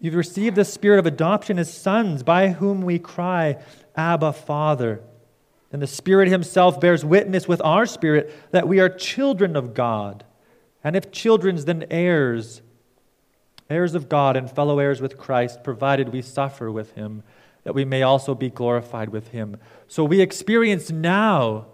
You've 0.00 0.14
received 0.14 0.56
the 0.56 0.64
spirit 0.64 0.98
of 0.98 1.06
adoption 1.06 1.58
as 1.58 1.72
sons 1.72 2.22
by 2.22 2.48
whom 2.48 2.82
we 2.82 2.98
cry 2.98 3.58
abba 3.96 4.32
father. 4.32 5.02
And 5.72 5.80
the 5.80 5.86
spirit 5.86 6.28
himself 6.28 6.80
bears 6.80 7.04
witness 7.04 7.48
with 7.48 7.62
our 7.64 7.86
spirit 7.86 8.32
that 8.50 8.68
we 8.68 8.78
are 8.78 8.88
children 8.88 9.56
of 9.56 9.74
god. 9.74 10.24
And 10.84 10.96
if 10.96 11.12
children 11.12 11.56
then 11.64 11.86
heirs 11.90 12.62
heirs 13.70 13.94
of 13.94 14.08
god 14.08 14.36
and 14.36 14.50
fellow 14.50 14.78
heirs 14.78 15.00
with 15.00 15.16
christ 15.16 15.64
provided 15.64 16.10
we 16.10 16.20
suffer 16.20 16.70
with 16.70 16.92
him 16.92 17.22
that 17.64 17.74
we 17.74 17.84
may 17.84 18.02
also 18.02 18.34
be 18.34 18.50
glorified 18.50 19.10
with 19.10 19.28
him. 19.28 19.56
So 19.88 20.04
we 20.04 20.20
experience 20.20 20.90
now 20.90 21.66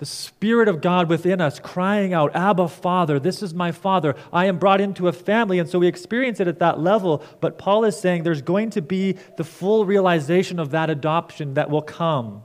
the 0.00 0.06
Spirit 0.06 0.66
of 0.66 0.80
God 0.80 1.10
within 1.10 1.42
us 1.42 1.60
crying 1.60 2.14
out, 2.14 2.34
Abba, 2.34 2.68
Father, 2.68 3.20
this 3.20 3.42
is 3.42 3.52
my 3.52 3.70
Father. 3.70 4.14
I 4.32 4.46
am 4.46 4.58
brought 4.58 4.80
into 4.80 5.08
a 5.08 5.12
family. 5.12 5.58
And 5.58 5.68
so 5.68 5.78
we 5.78 5.88
experience 5.88 6.40
it 6.40 6.48
at 6.48 6.58
that 6.60 6.80
level. 6.80 7.22
But 7.42 7.58
Paul 7.58 7.84
is 7.84 8.00
saying 8.00 8.22
there's 8.22 8.40
going 8.40 8.70
to 8.70 8.80
be 8.80 9.18
the 9.36 9.44
full 9.44 9.84
realization 9.84 10.58
of 10.58 10.70
that 10.70 10.88
adoption 10.88 11.52
that 11.52 11.68
will 11.68 11.82
come 11.82 12.42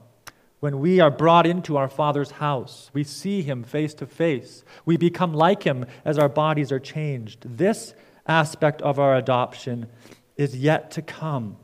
when 0.59 0.79
we 0.79 0.99
are 0.99 1.11
brought 1.11 1.47
into 1.47 1.77
our 1.77 1.87
Father's 1.87 2.31
house. 2.31 2.89
We 2.91 3.05
see 3.05 3.41
Him 3.41 3.63
face 3.63 3.93
to 3.95 4.05
face. 4.05 4.65
We 4.83 4.97
become 4.97 5.31
like 5.31 5.63
Him 5.63 5.85
as 6.03 6.19
our 6.19 6.27
bodies 6.27 6.73
are 6.73 6.79
changed. 6.79 7.57
This 7.57 7.93
aspect 8.27 8.81
of 8.81 8.99
our 8.99 9.15
adoption 9.15 9.87
is 10.35 10.57
yet 10.57 10.91
to 10.91 11.01
come. 11.01 11.55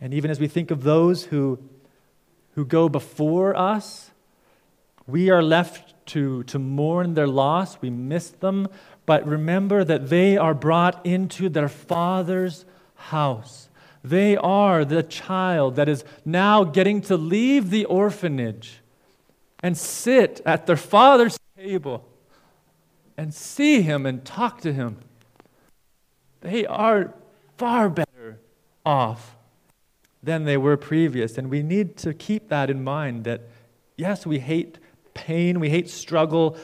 And 0.00 0.14
even 0.14 0.30
as 0.30 0.40
we 0.40 0.48
think 0.48 0.70
of 0.70 0.82
those 0.82 1.24
who, 1.24 1.58
who 2.54 2.64
go 2.64 2.88
before 2.88 3.54
us, 3.54 4.10
we 5.06 5.28
are 5.30 5.42
left 5.42 5.94
to, 6.06 6.42
to 6.44 6.58
mourn 6.58 7.14
their 7.14 7.26
loss. 7.26 7.80
We 7.80 7.90
miss 7.90 8.30
them. 8.30 8.68
But 9.04 9.26
remember 9.26 9.84
that 9.84 10.08
they 10.08 10.36
are 10.36 10.54
brought 10.54 11.04
into 11.04 11.48
their 11.48 11.68
Father's 11.68 12.64
house. 12.94 13.68
They 14.02 14.36
are 14.36 14.84
the 14.84 15.02
child 15.02 15.76
that 15.76 15.88
is 15.88 16.04
now 16.24 16.64
getting 16.64 17.02
to 17.02 17.16
leave 17.16 17.70
the 17.70 17.84
orphanage 17.84 18.80
and 19.62 19.76
sit 19.76 20.40
at 20.46 20.66
their 20.66 20.76
Father's 20.76 21.38
table 21.56 22.06
and 23.18 23.34
see 23.34 23.82
Him 23.82 24.06
and 24.06 24.24
talk 24.24 24.62
to 24.62 24.72
Him. 24.72 24.96
They 26.40 26.64
are 26.64 27.12
far 27.58 27.90
better 27.90 28.38
off 28.86 29.36
than 30.22 30.44
they 30.44 30.56
were 30.56 30.76
previous. 30.76 31.38
And 31.38 31.50
we 31.50 31.62
need 31.62 31.96
to 31.98 32.12
keep 32.12 32.48
that 32.48 32.70
in 32.70 32.84
mind 32.84 33.24
that, 33.24 33.42
yes, 33.96 34.26
we 34.26 34.38
hate 34.38 34.78
pain, 35.14 35.60
we 35.60 35.70
hate 35.70 35.88
struggle, 35.88 36.56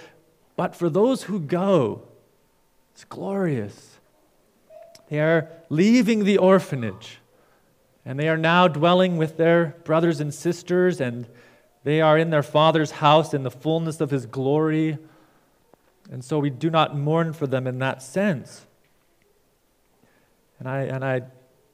but 0.56 0.74
for 0.74 0.88
those 0.88 1.24
who 1.24 1.40
go, 1.40 2.02
it's 2.92 3.04
glorious. 3.04 3.98
They 5.08 5.20
are 5.20 5.48
leaving 5.68 6.24
the 6.24 6.38
orphanage, 6.38 7.18
and 8.04 8.18
they 8.18 8.28
are 8.28 8.38
now 8.38 8.68
dwelling 8.68 9.18
with 9.18 9.36
their 9.36 9.76
brothers 9.84 10.20
and 10.20 10.32
sisters, 10.32 11.00
and 11.00 11.26
they 11.84 12.00
are 12.00 12.18
in 12.18 12.30
their 12.30 12.42
Father's 12.42 12.92
house 12.92 13.34
in 13.34 13.42
the 13.42 13.50
fullness 13.50 14.00
of 14.00 14.10
His 14.10 14.26
glory, 14.26 14.98
And 16.10 16.24
so 16.24 16.38
we 16.38 16.50
do 16.50 16.70
not 16.70 16.96
mourn 16.96 17.32
for 17.32 17.46
them 17.46 17.66
in 17.66 17.78
that 17.80 18.02
sense. 18.02 18.66
And 20.58 20.68
I, 20.68 20.82
and 20.82 21.04
I, 21.04 21.22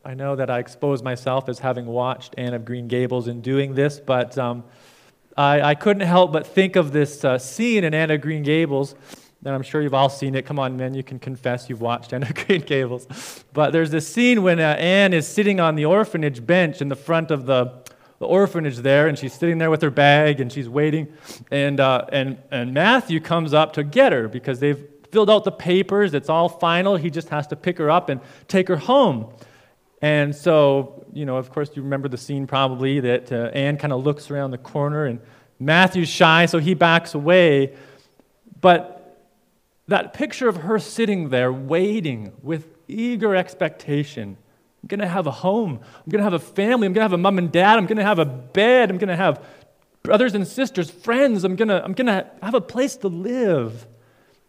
I 0.04 0.14
know 0.14 0.34
that 0.34 0.50
I 0.50 0.58
expose 0.58 1.00
myself 1.00 1.48
as 1.48 1.60
having 1.60 1.86
watched 1.86 2.34
Anne 2.36 2.54
of 2.54 2.64
Green 2.64 2.88
Gables 2.88 3.28
in 3.28 3.40
doing 3.40 3.74
this, 3.74 4.00
but 4.00 4.36
um, 4.36 4.64
I, 5.36 5.60
I 5.60 5.74
couldn't 5.76 6.06
help 6.06 6.32
but 6.32 6.44
think 6.44 6.74
of 6.74 6.92
this 6.92 7.24
uh, 7.24 7.38
scene 7.38 7.84
in 7.84 7.94
Anne 7.94 8.10
of 8.10 8.20
Green 8.20 8.42
Gables. 8.42 8.96
And 9.44 9.54
I'm 9.54 9.62
sure 9.62 9.80
you've 9.80 9.94
all 9.94 10.08
seen 10.08 10.34
it. 10.34 10.44
Come 10.44 10.58
on, 10.58 10.76
men, 10.76 10.94
you 10.94 11.04
can 11.04 11.20
confess 11.20 11.68
you've 11.68 11.80
watched 11.80 12.12
Anne 12.12 12.24
of 12.24 12.34
Green 12.46 12.62
Gables. 12.62 13.44
But 13.52 13.70
there's 13.70 13.90
this 13.90 14.12
scene 14.12 14.42
when 14.42 14.58
uh, 14.58 14.74
Anne 14.78 15.12
is 15.12 15.26
sitting 15.26 15.60
on 15.60 15.76
the 15.76 15.84
orphanage 15.84 16.44
bench 16.44 16.80
in 16.80 16.88
the 16.88 16.96
front 16.96 17.30
of 17.30 17.46
the, 17.46 17.84
the 18.18 18.26
orphanage 18.26 18.78
there, 18.78 19.06
and 19.06 19.16
she's 19.16 19.32
sitting 19.32 19.58
there 19.58 19.70
with 19.70 19.82
her 19.82 19.90
bag 19.90 20.40
and 20.40 20.52
she's 20.52 20.68
waiting. 20.68 21.12
And, 21.52 21.78
uh, 21.78 22.06
and, 22.10 22.38
and 22.50 22.74
Matthew 22.74 23.20
comes 23.20 23.54
up 23.54 23.72
to 23.74 23.84
get 23.84 24.12
her 24.12 24.26
because 24.26 24.58
they've 24.58 24.84
filled 25.12 25.30
out 25.30 25.44
the 25.44 25.52
papers. 25.52 26.12
It's 26.12 26.28
all 26.28 26.48
final. 26.48 26.96
He 26.96 27.08
just 27.08 27.28
has 27.28 27.46
to 27.48 27.56
pick 27.56 27.78
her 27.78 27.88
up 27.88 28.08
and 28.08 28.20
take 28.48 28.66
her 28.66 28.76
home. 28.76 29.32
And 30.02 30.34
so, 30.34 31.06
you 31.12 31.24
know, 31.24 31.36
of 31.36 31.50
course, 31.50 31.70
you 31.74 31.82
remember 31.82 32.08
the 32.08 32.18
scene 32.18 32.46
probably 32.46 33.00
that 33.00 33.32
uh, 33.32 33.50
Anne 33.54 33.78
kind 33.78 33.92
of 33.92 34.04
looks 34.04 34.30
around 34.30 34.50
the 34.50 34.58
corner 34.58 35.06
and 35.06 35.20
Matthew's 35.58 36.08
shy, 36.08 36.46
so 36.46 36.58
he 36.58 36.74
backs 36.74 37.14
away. 37.14 37.74
But 38.60 39.16
that 39.88 40.12
picture 40.12 40.48
of 40.48 40.58
her 40.58 40.78
sitting 40.78 41.30
there 41.30 41.52
waiting 41.52 42.32
with 42.42 42.66
eager 42.88 43.34
expectation 43.34 44.36
I'm 44.82 44.88
going 44.88 45.00
to 45.00 45.08
have 45.08 45.26
a 45.26 45.32
home. 45.32 45.78
I'm 45.80 46.10
going 46.10 46.18
to 46.18 46.24
have 46.24 46.32
a 46.32 46.40
family. 46.40 46.86
I'm 46.86 46.92
going 46.92 47.00
to 47.00 47.02
have 47.02 47.12
a 47.12 47.18
mom 47.18 47.38
and 47.38 47.52
dad. 47.52 47.78
I'm 47.78 47.86
going 47.86 47.98
to 47.98 48.04
have 48.04 48.18
a 48.18 48.24
bed. 48.24 48.90
I'm 48.90 48.98
going 48.98 49.08
to 49.08 49.16
have 49.16 49.44
brothers 50.02 50.34
and 50.34 50.46
sisters, 50.46 50.90
friends. 50.90 51.44
I'm 51.44 51.54
going 51.54 51.68
to, 51.68 51.82
I'm 51.84 51.92
going 51.92 52.08
to 52.08 52.28
have 52.42 52.54
a 52.54 52.60
place 52.60 52.96
to 52.96 53.08
live. 53.08 53.86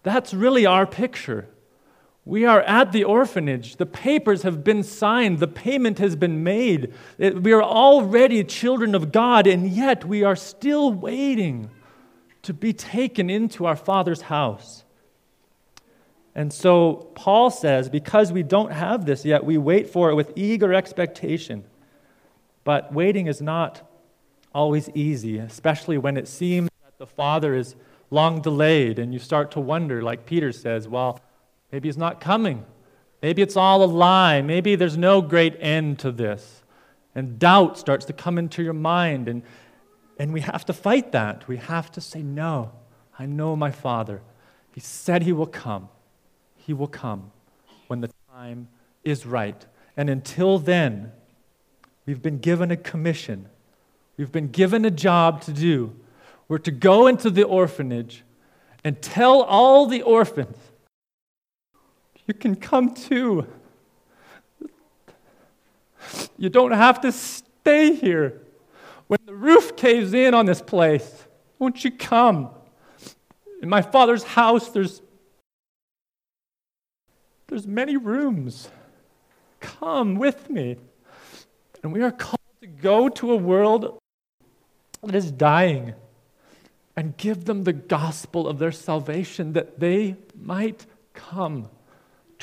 That's 0.02 0.34
really 0.34 0.66
our 0.66 0.88
picture. 0.88 1.48
We 2.26 2.46
are 2.46 2.62
at 2.62 2.94
the 2.94 3.04
orphanage. 3.04 3.76
The 3.76 3.86
papers 3.86 4.44
have 4.44 4.64
been 4.64 4.84
signed. 4.84 5.40
The 5.40 5.48
payment 5.48 6.00
has 6.00 6.16
been 6.16 6.44
made. 6.44 6.94
We 7.18 7.52
are 7.52 7.62
already 7.62 8.44
children 8.46 8.96
of 8.96 9.12
God, 9.12 9.46
and 9.46 9.70
yet 9.70 10.06
we 10.06 10.24
are 10.24 10.36
still 10.36 10.94
waiting 10.94 11.70
to 12.44 12.54
be 12.54 12.72
taken 12.72 13.30
into 13.30 13.66
our 13.66 13.76
Father's 13.76 14.22
house. 14.22 14.86
And 16.36 16.52
so 16.52 17.10
Paul 17.14 17.52
says, 17.52 17.90
because 17.90 18.32
we 18.32 18.42
don't 18.42 18.72
have 18.72 19.06
this 19.06 19.26
yet, 19.26 19.44
we 19.46 19.58
wait 19.58 19.90
for 19.90 20.10
it 20.10 20.16
with 20.16 20.32
eager 20.36 20.74
expectation. 20.74 21.66
But 22.64 22.94
waiting 22.94 23.28
is 23.28 23.42
not 23.42 23.82
always 24.56 24.90
easy, 24.96 25.38
especially 25.38 25.98
when 25.98 26.16
it 26.16 26.28
seems 26.28 26.70
that 26.86 26.98
the 26.98 27.06
Father 27.06 27.54
is 27.54 27.76
long 28.10 28.42
delayed, 28.42 28.98
and 28.98 29.14
you 29.14 29.20
start 29.20 29.52
to 29.52 29.60
wonder, 29.60 30.02
like 30.02 30.26
Peter 30.26 30.52
says, 30.54 30.88
well, 30.88 31.20
maybe 31.74 31.90
he's 31.90 31.98
not 31.98 32.22
coming. 32.22 32.64
Maybe 33.22 33.42
it's 33.42 33.58
all 33.58 33.84
a 33.84 33.86
lie. 33.86 34.42
Maybe 34.42 34.76
there's 34.76 34.96
no 34.96 35.22
great 35.22 35.58
end 35.60 36.00
to 36.00 36.12
this. 36.12 36.64
And 37.16 37.40
doubt 37.40 37.78
starts 37.78 38.06
to 38.06 38.14
come 38.14 38.38
into 38.38 38.64
your 38.64 38.74
mind, 38.74 39.28
and, 39.28 39.44
and 40.18 40.32
we 40.32 40.42
have 40.42 40.66
to 40.66 40.74
fight 40.74 41.12
that. 41.12 41.48
We 41.48 41.58
have 41.58 41.92
to 41.94 42.02
say, 42.02 42.22
no, 42.22 42.72
I 43.18 43.26
know 43.26 43.56
my 43.56 43.72
Father. 43.72 44.22
He 44.74 44.82
said 44.82 45.24
he 45.24 45.34
will 45.34 45.48
come. 45.48 45.90
He 46.56 46.74
will 46.74 46.88
come 46.88 47.32
when 47.88 48.02
the 48.02 48.10
time 48.32 48.68
is 49.04 49.26
right. 49.26 49.66
And 49.98 50.10
until 50.10 50.60
then, 50.60 51.12
we've 52.06 52.22
been 52.22 52.40
given 52.40 52.72
a 52.72 52.78
commission. 52.78 53.50
We've 54.18 54.32
been 54.32 54.50
given 54.50 54.86
a 54.86 54.92
job 54.92 55.42
to 55.42 55.52
do 55.52 55.94
We're 56.48 56.58
to 56.60 56.72
go 56.72 57.08
into 57.08 57.30
the 57.30 57.44
orphanage 57.44 58.24
and 58.84 59.02
tell 59.02 59.42
all 59.42 59.86
the 59.88 60.02
orphans, 60.02 60.58
you 62.28 62.34
can 62.34 62.56
come 62.56 62.94
too. 62.94 63.48
You 66.38 66.50
don't 66.50 66.72
have 66.72 67.02
to 67.02 67.12
stay 67.12 67.96
here. 67.96 68.42
When 69.08 69.20
the 69.26 69.34
roof 69.34 69.76
caves 69.76 70.14
in 70.14 70.34
on 70.34 70.46
this 70.46 70.62
place, 70.62 71.26
won't 71.60 71.84
you 71.84 71.92
come? 71.92 72.50
In 73.62 73.70
my 73.70 73.82
father's 73.82 74.24
house, 74.24 74.70
there's, 74.70 75.02
there's 77.48 77.68
many 77.68 77.98
rooms. 77.98 78.70
Come 79.60 80.16
with 80.16 80.50
me. 80.50 80.78
And 81.82 81.94
we 81.94 82.02
are 82.02 82.12
called 82.12 82.40
to 82.62 82.68
go 82.68 83.10
to 83.10 83.32
a 83.32 83.36
world 83.36 84.00
that 85.04 85.16
is 85.16 85.32
dying 85.32 85.94
and 86.96 87.18
give 87.18 87.46
them 87.46 87.64
the 87.64 87.74
gospel 87.74 88.48
of 88.48 88.60
their 88.60 88.72
salvation 88.72 89.54
that 89.54 89.80
they 89.80 90.16
might 90.36 90.86
come 91.14 91.70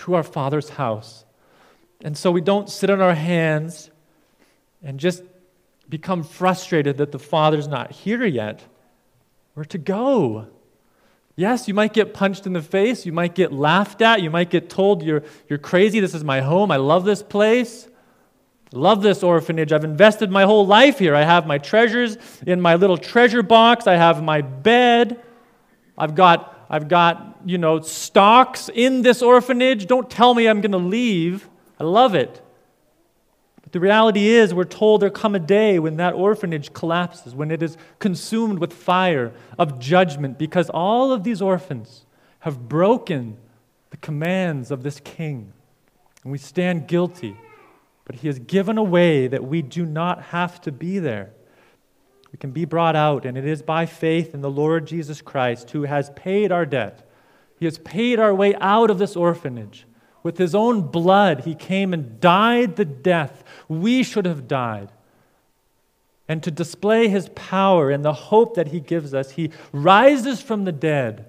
to 0.01 0.15
our 0.15 0.23
Father's 0.23 0.71
house. 0.71 1.25
And 2.03 2.17
so 2.17 2.31
we 2.31 2.41
don't 2.41 2.69
sit 2.69 2.91
on 2.91 3.01
our 3.01 3.15
hands 3.15 3.91
and 4.83 4.99
just 4.99 5.23
become 5.89 6.23
frustrated 6.23 6.99
that 6.99 7.13
the 7.13 7.19
Father's 7.19 7.69
not 7.69 7.91
here 7.91 8.25
yet. 8.25 8.63
We're 9.55 9.65
to 9.65 9.79
go. 9.79 10.47
Yes, 11.37 11.69
you 11.69 11.75
might 11.75 11.93
get 11.93 12.15
punched 12.15 12.47
in 12.47 12.53
the 12.53 12.63
face. 12.63 13.05
You 13.07 13.13
might 13.13 13.35
get 13.35 13.53
laughed 13.53 14.03
at. 14.03 14.23
You 14.23 14.31
might 14.31 14.51
get 14.51 14.71
told 14.71 15.03
you're, 15.03 15.23
you're 15.49 15.59
crazy. 15.59 16.01
This 16.01 16.15
is 16.15 16.25
my 16.25 16.41
home. 16.41 16.71
I 16.71 16.77
love 16.77 17.05
this 17.05 17.23
place. 17.23 17.89
Love 18.73 19.03
this 19.03 19.23
orphanage. 19.23 19.73
I've 19.73 19.85
invested 19.85 20.31
my 20.31 20.45
whole 20.45 20.67
life 20.67 20.99
here. 20.99 21.15
I 21.15 21.23
have 21.23 21.47
my 21.47 21.59
treasures 21.59 22.17
in 22.47 22.61
my 22.61 22.77
little 22.77 22.97
treasure 22.97 23.43
box. 23.43 23.87
I 23.87 23.97
have 23.97 24.23
my 24.23 24.43
bed. 24.43 25.21
I've 25.99 26.15
got, 26.15 26.60
I've 26.73 26.87
got, 26.87 27.41
you 27.45 27.59
know, 27.59 27.81
stocks 27.81 28.71
in 28.73 29.03
this 29.03 29.23
orphanage. 29.23 29.89
Don't 29.89 30.09
tell 30.09 30.35
me 30.35 30.47
I'm 30.47 30.61
going 30.61 30.71
to 30.71 30.79
leave. 30.79 31.49
I 31.81 31.85
love 31.85 32.15
it. 32.15 32.41
But 33.61 33.73
the 33.73 33.81
reality 33.81 34.29
is, 34.29 34.55
we're 34.55 34.63
told 34.65 35.03
there 35.03 35.11
come 35.11 35.35
a 35.35 35.41
day 35.41 35.81
when 35.81 35.97
that 35.97 36.15
orphanage 36.15 36.73
collapses, 36.73 37.35
when 37.35 37.51
it 37.51 37.61
is 37.61 37.77
consumed 37.99 38.61
with 38.61 38.73
fire 38.73 39.33
of 39.59 39.81
judgment, 39.81 40.39
because 40.39 40.71
all 40.71 41.13
of 41.13 41.25
these 41.25 41.43
orphans 41.43 42.07
have 42.41 42.69
broken 42.69 43.37
the 43.91 43.97
commands 43.97 44.71
of 44.71 44.85
this 44.85 45.01
king. 45.01 45.53
And 46.23 46.31
we 46.31 46.39
stand 46.39 46.87
guilty. 46.87 47.37
But 48.05 48.15
He 48.15 48.29
has 48.29 48.39
given 48.39 48.79
a 48.79 48.83
way 48.85 49.27
that 49.27 49.43
we 49.43 49.61
do 49.61 49.85
not 49.85 50.23
have 50.27 50.61
to 50.61 50.71
be 50.71 51.01
there. 51.01 51.31
We 52.33 52.39
can 52.39 52.53
be 52.53 52.65
brought 52.65 52.97
out, 52.97 53.27
and 53.27 53.37
it 53.37 53.45
is 53.45 53.63
by 53.63 53.87
faith 53.87 54.35
in 54.35 54.41
the 54.41 54.51
Lord 54.51 54.87
Jesus 54.87 55.21
Christ 55.21 55.71
who 55.71 55.83
has 55.83 56.11
paid 56.11 56.53
our 56.53 56.65
debt. 56.65 57.09
He 57.59 57.65
has 57.65 57.79
paid 57.79 58.19
our 58.19 58.35
way 58.35 58.55
out 58.61 58.91
of 58.91 58.99
this 58.99 59.17
orphanage. 59.17 59.87
With 60.23 60.39
His 60.39 60.55
own 60.55 60.83
blood, 60.83 61.41
He 61.41 61.55
came 61.55 61.93
and 61.93 62.21
died 62.21 62.77
the 62.77 62.85
death 62.85 63.43
we 63.69 64.03
should 64.03 64.27
have 64.27 64.47
died. 64.47 64.93
And 66.29 66.43
to 66.45 66.51
display 66.51 67.09
His 67.09 67.29
power 67.31 67.91
and 67.91 68.05
the 68.05 68.13
hope 68.13 68.55
that 68.55 68.69
He 68.69 68.81
gives 68.81 69.13
us, 69.13 69.33
He 69.33 69.51
rises 69.73 70.41
from 70.41 70.65
the 70.65 70.73
dead. 70.73 71.27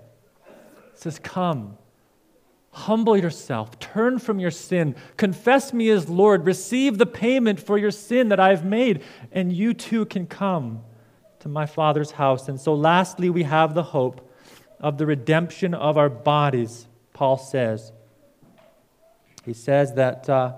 says, 0.93 1.17
Come, 1.17 1.77
Humble 2.73 3.17
yourself, 3.17 3.79
turn 3.79 4.17
from 4.17 4.39
your 4.39 4.51
sin, 4.51 4.95
confess 5.17 5.73
me 5.73 5.89
as 5.89 6.07
Lord, 6.07 6.45
receive 6.45 6.97
the 6.97 7.05
payment 7.05 7.59
for 7.59 7.77
your 7.77 7.91
sin 7.91 8.29
that 8.29 8.39
I've 8.39 8.63
made, 8.63 9.03
and 9.33 9.51
you 9.51 9.73
too 9.73 10.05
can 10.05 10.25
come 10.25 10.83
to 11.41 11.49
my 11.49 11.65
Father's 11.65 12.11
house. 12.11 12.47
And 12.47 12.59
so, 12.59 12.73
lastly, 12.73 13.29
we 13.29 13.43
have 13.43 13.73
the 13.73 13.83
hope 13.83 14.27
of 14.79 14.97
the 14.97 15.05
redemption 15.05 15.73
of 15.73 15.97
our 15.97 16.09
bodies, 16.09 16.87
Paul 17.13 17.37
says. 17.37 17.91
He 19.45 19.53
says 19.53 19.93
that 19.95 20.29
uh, 20.29 20.53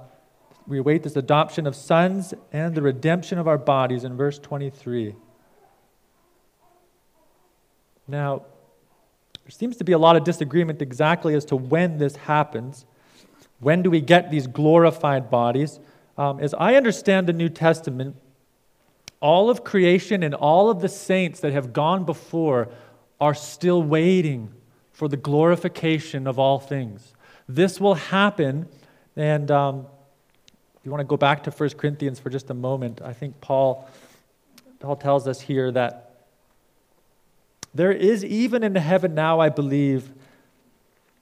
we 0.67 0.79
await 0.79 1.03
this 1.03 1.15
adoption 1.15 1.67
of 1.67 1.75
sons 1.75 2.33
and 2.51 2.75
the 2.75 2.81
redemption 2.81 3.37
of 3.37 3.47
our 3.47 3.57
bodies 3.57 4.03
in 4.03 4.15
verse 4.15 4.39
23. 4.39 5.15
Now, 8.07 8.43
there 9.43 9.51
seems 9.51 9.77
to 9.77 9.83
be 9.83 9.93
a 9.93 9.97
lot 9.97 10.15
of 10.15 10.23
disagreement 10.23 10.81
exactly 10.81 11.35
as 11.35 11.45
to 11.45 11.55
when 11.55 11.97
this 11.97 12.15
happens. 12.15 12.85
When 13.59 13.81
do 13.81 13.89
we 13.89 14.01
get 14.01 14.31
these 14.31 14.47
glorified 14.47 15.29
bodies? 15.29 15.79
Um, 16.17 16.39
as 16.39 16.53
I 16.53 16.75
understand 16.75 17.27
the 17.27 17.33
New 17.33 17.49
Testament, 17.49 18.15
all 19.23 19.49
of 19.49 19.63
creation 19.63 20.21
and 20.21 20.35
all 20.35 20.69
of 20.69 20.81
the 20.81 20.89
saints 20.89 21.39
that 21.39 21.53
have 21.53 21.71
gone 21.71 22.03
before 22.03 22.67
are 23.21 23.33
still 23.33 23.81
waiting 23.81 24.51
for 24.91 25.07
the 25.07 25.15
glorification 25.15 26.27
of 26.27 26.37
all 26.37 26.59
things. 26.59 27.13
This 27.47 27.79
will 27.79 27.93
happen, 27.93 28.67
and 29.15 29.49
um, 29.49 29.87
if 30.75 30.85
you 30.85 30.91
want 30.91 30.99
to 30.99 31.05
go 31.05 31.15
back 31.15 31.43
to 31.43 31.51
1 31.51 31.69
Corinthians 31.71 32.19
for 32.19 32.29
just 32.29 32.49
a 32.49 32.53
moment, 32.53 33.01
I 33.01 33.13
think 33.13 33.39
Paul, 33.39 33.89
Paul 34.81 34.97
tells 34.97 35.25
us 35.25 35.39
here 35.39 35.71
that 35.71 36.25
there 37.73 37.93
is, 37.93 38.25
even 38.25 38.61
in 38.61 38.75
heaven 38.75 39.15
now, 39.15 39.39
I 39.39 39.47
believe, 39.47 40.11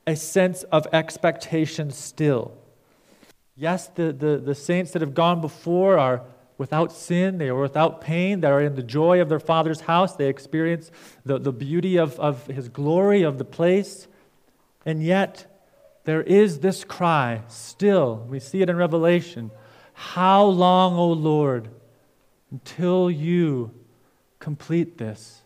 a 0.08 0.16
sense 0.16 0.64
of 0.64 0.88
expectation 0.91 1.91
still. 1.91 2.52
Yes, 3.56 3.89
the, 3.89 4.12
the, 4.12 4.38
the 4.38 4.56
saints 4.56 4.89
that 4.93 5.04
have 5.04 5.14
gone 5.14 5.39
before 5.39 5.99
are 5.99 6.24
without 6.62 6.91
sin, 6.91 7.39
they 7.39 7.49
are 7.49 7.59
without 7.59 8.01
pain, 8.01 8.39
they 8.41 8.47
are 8.47 8.62
in 8.62 8.76
the 8.76 8.84
joy 8.84 9.20
of 9.20 9.30
their 9.30 9.39
Father's 9.39 9.82
house, 9.82 10.16
they 10.16 10.28
experience 10.28 10.91
the, 11.26 11.39
the 11.39 11.51
beauty 11.51 11.97
of, 11.97 12.20
of 12.20 12.45
His 12.45 12.70
glory, 12.70 13.24
of 13.24 13.39
the 13.39 13.43
place, 13.43 14.07
And 14.86 15.03
yet, 15.03 15.47
there 16.03 16.22
is 16.22 16.59
this 16.59 16.84
cry 16.84 17.41
still. 17.47 18.28
We 18.30 18.39
see 18.39 18.62
it 18.62 18.70
in 18.70 18.76
Revelation. 18.76 19.49
How 19.93 20.43
long, 20.45 20.95
O 20.97 21.07
Lord, 21.07 21.70
until 22.51 23.09
you 23.09 23.72
complete 24.38 24.99
this? 24.99 25.41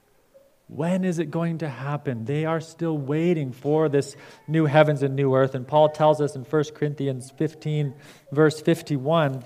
When 0.68 1.06
is 1.06 1.20
it 1.20 1.32
going 1.32 1.60
to 1.60 1.70
happen? 1.70 2.26
They 2.26 2.44
are 2.44 2.60
still 2.60 2.98
waiting 2.98 3.54
for 3.54 3.88
this 3.88 4.18
new 4.50 4.66
heavens 4.66 5.02
and 5.02 5.16
new 5.16 5.34
earth. 5.34 5.56
And 5.56 5.66
Paul 5.66 5.88
tells 5.90 6.20
us 6.20 6.36
in 6.36 6.44
1 6.44 6.64
Corinthians 6.76 7.32
15, 7.32 7.94
verse 8.34 8.60
51. 8.60 9.46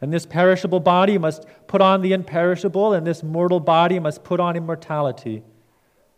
And 0.00 0.12
this 0.12 0.26
perishable 0.26 0.80
body 0.80 1.16
must 1.16 1.46
put 1.66 1.80
on 1.80 2.02
the 2.02 2.12
imperishable, 2.12 2.92
and 2.92 3.06
this 3.06 3.22
mortal 3.22 3.60
body 3.60 3.98
must 3.98 4.24
put 4.24 4.40
on 4.40 4.56
immortality. 4.56 5.42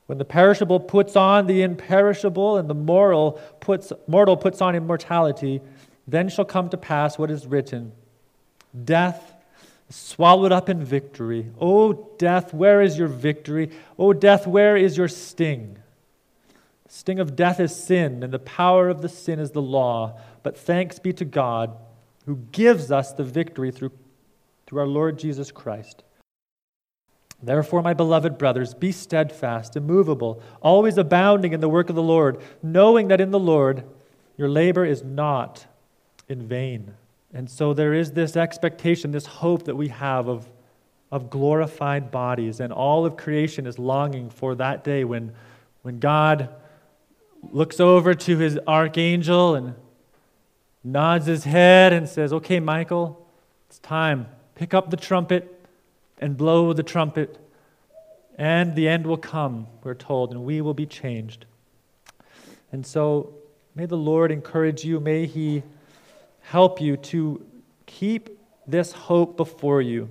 When 0.06 0.18
the 0.18 0.24
perishable 0.24 0.80
puts 0.80 1.16
on 1.16 1.46
the 1.46 1.62
imperishable, 1.62 2.56
and 2.56 2.68
the 2.68 2.74
mortal 2.74 3.40
puts, 3.60 3.92
mortal 4.06 4.36
puts 4.36 4.60
on 4.60 4.74
immortality, 4.74 5.60
then 6.06 6.28
shall 6.28 6.44
come 6.44 6.68
to 6.70 6.76
pass 6.76 7.18
what 7.18 7.30
is 7.30 7.46
written 7.46 7.92
Death 8.84 9.34
swallowed 9.90 10.52
up 10.52 10.68
in 10.68 10.84
victory. 10.84 11.50
O 11.60 11.92
death, 12.18 12.52
where 12.52 12.82
is 12.82 12.98
your 12.98 13.08
victory? 13.08 13.70
O 13.98 14.12
death, 14.12 14.46
where 14.46 14.76
is 14.76 14.96
your 14.96 15.08
sting? 15.08 15.78
The 16.86 16.92
sting 16.92 17.20
of 17.20 17.36
death 17.36 17.60
is 17.60 17.74
sin, 17.74 18.22
and 18.22 18.32
the 18.32 18.38
power 18.38 18.88
of 18.88 19.02
the 19.02 19.08
sin 19.08 19.38
is 19.38 19.52
the 19.52 19.62
law. 19.62 20.20
But 20.42 20.58
thanks 20.58 20.98
be 20.98 21.12
to 21.14 21.24
God 21.24 21.76
who 22.28 22.36
gives 22.52 22.92
us 22.92 23.12
the 23.12 23.24
victory 23.24 23.70
through, 23.70 23.90
through 24.66 24.80
our 24.80 24.86
Lord 24.86 25.18
Jesus 25.18 25.50
Christ. 25.50 26.04
Therefore, 27.42 27.80
my 27.80 27.94
beloved 27.94 28.36
brothers, 28.36 28.74
be 28.74 28.92
steadfast, 28.92 29.76
immovable, 29.76 30.42
always 30.60 30.98
abounding 30.98 31.54
in 31.54 31.60
the 31.60 31.70
work 31.70 31.88
of 31.88 31.96
the 31.96 32.02
Lord, 32.02 32.42
knowing 32.62 33.08
that 33.08 33.22
in 33.22 33.30
the 33.30 33.38
Lord 33.38 33.82
your 34.36 34.50
labor 34.50 34.84
is 34.84 35.02
not 35.02 35.64
in 36.28 36.46
vain. 36.46 36.92
And 37.32 37.48
so 37.48 37.72
there 37.72 37.94
is 37.94 38.12
this 38.12 38.36
expectation, 38.36 39.10
this 39.10 39.24
hope 39.24 39.64
that 39.64 39.76
we 39.76 39.88
have 39.88 40.28
of, 40.28 40.50
of 41.10 41.30
glorified 41.30 42.10
bodies. 42.10 42.60
And 42.60 42.74
all 42.74 43.06
of 43.06 43.16
creation 43.16 43.66
is 43.66 43.78
longing 43.78 44.28
for 44.28 44.54
that 44.56 44.84
day 44.84 45.02
when, 45.04 45.32
when 45.80 45.98
God 45.98 46.50
looks 47.52 47.80
over 47.80 48.12
to 48.12 48.36
his 48.36 48.58
archangel 48.66 49.54
and 49.54 49.74
nods 50.92 51.26
his 51.26 51.44
head 51.44 51.92
and 51.92 52.08
says, 52.08 52.32
Okay, 52.32 52.60
Michael, 52.60 53.26
it's 53.68 53.78
time. 53.78 54.26
Pick 54.54 54.74
up 54.74 54.90
the 54.90 54.96
trumpet 54.96 55.66
and 56.18 56.36
blow 56.36 56.72
the 56.72 56.82
trumpet. 56.82 57.38
And 58.36 58.76
the 58.76 58.88
end 58.88 59.06
will 59.06 59.16
come, 59.16 59.66
we're 59.82 59.94
told, 59.94 60.30
and 60.30 60.44
we 60.44 60.60
will 60.60 60.74
be 60.74 60.86
changed. 60.86 61.44
And 62.70 62.86
so 62.86 63.34
may 63.74 63.86
the 63.86 63.96
Lord 63.96 64.30
encourage 64.30 64.84
you. 64.84 65.00
May 65.00 65.26
he 65.26 65.62
help 66.42 66.80
you 66.80 66.96
to 66.96 67.44
keep 67.86 68.38
this 68.66 68.92
hope 68.92 69.36
before 69.36 69.82
you. 69.82 70.08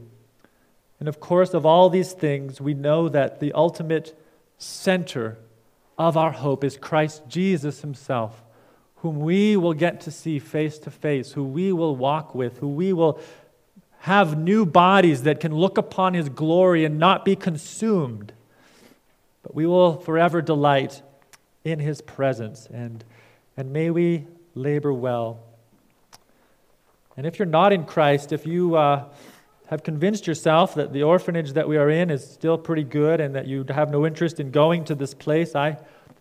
And 1.00 1.08
of 1.08 1.20
course, 1.20 1.54
of 1.54 1.66
all 1.66 1.90
these 1.90 2.12
things, 2.12 2.60
we 2.60 2.74
know 2.74 3.08
that 3.10 3.40
the 3.40 3.54
ultimate 3.54 4.20
center 4.58 5.38
of 5.98 6.18
our 6.18 6.32
hope 6.32 6.64
is 6.64 6.78
Christ 6.78 7.24
Jesus 7.28 7.82
Himself, 7.82 8.44
whom 8.98 9.20
we 9.20 9.58
will 9.58 9.74
get 9.74 10.02
to 10.02 10.12
see 10.12 10.40
face 10.40 10.78
to 10.80 10.92
face, 10.92 11.34
who 11.34 11.44
we 11.44 11.72
will 11.72 11.96
walk 11.96 12.34
with, 12.34 12.58
who 12.60 12.70
we 12.70 12.94
will 12.94 13.20
have 14.00 14.38
new 14.38 14.66
bodies 14.66 15.24
that 15.24 15.40
can 15.40 15.54
look 15.54 15.78
upon 15.78 16.14
His 16.14 16.30
glory 16.30 16.86
and 16.86 16.98
not 16.98 17.26
be 17.26 17.36
consumed. 17.36 18.34
But 19.44 19.56
we 19.56 19.66
will 19.66 19.98
forever 19.98 20.42
delight 20.42 21.02
in 21.64 21.80
His 21.80 22.02
presence. 22.02 22.68
And, 22.72 23.04
and 23.56 23.72
may 23.72 23.90
we 23.90 24.26
labor 24.56 24.94
well 24.94 25.48
and 27.18 27.26
if 27.26 27.40
you're 27.40 27.48
not 27.48 27.74
in 27.74 27.84
Christ, 27.84 28.32
if 28.32 28.46
you 28.46 28.76
uh, 28.76 29.06
have 29.70 29.82
convinced 29.82 30.28
yourself 30.28 30.76
that 30.76 30.94
the 30.94 31.02
orphanage 31.02 31.54
that 31.54 31.68
we 31.68 31.76
are 31.76 31.90
in 31.90 32.12
is 32.12 32.24
still 32.24 32.60
pretty 32.60 32.84
good 32.84 33.20
and 33.20 33.34
that 33.34 33.48
you 33.48 33.66
have 33.70 33.90
no 33.90 34.06
interest 34.06 34.40
in 34.40 34.52
going 34.52 34.86
to 34.86 34.94
this 34.94 35.16
place, 35.16 35.56
I 35.56 35.78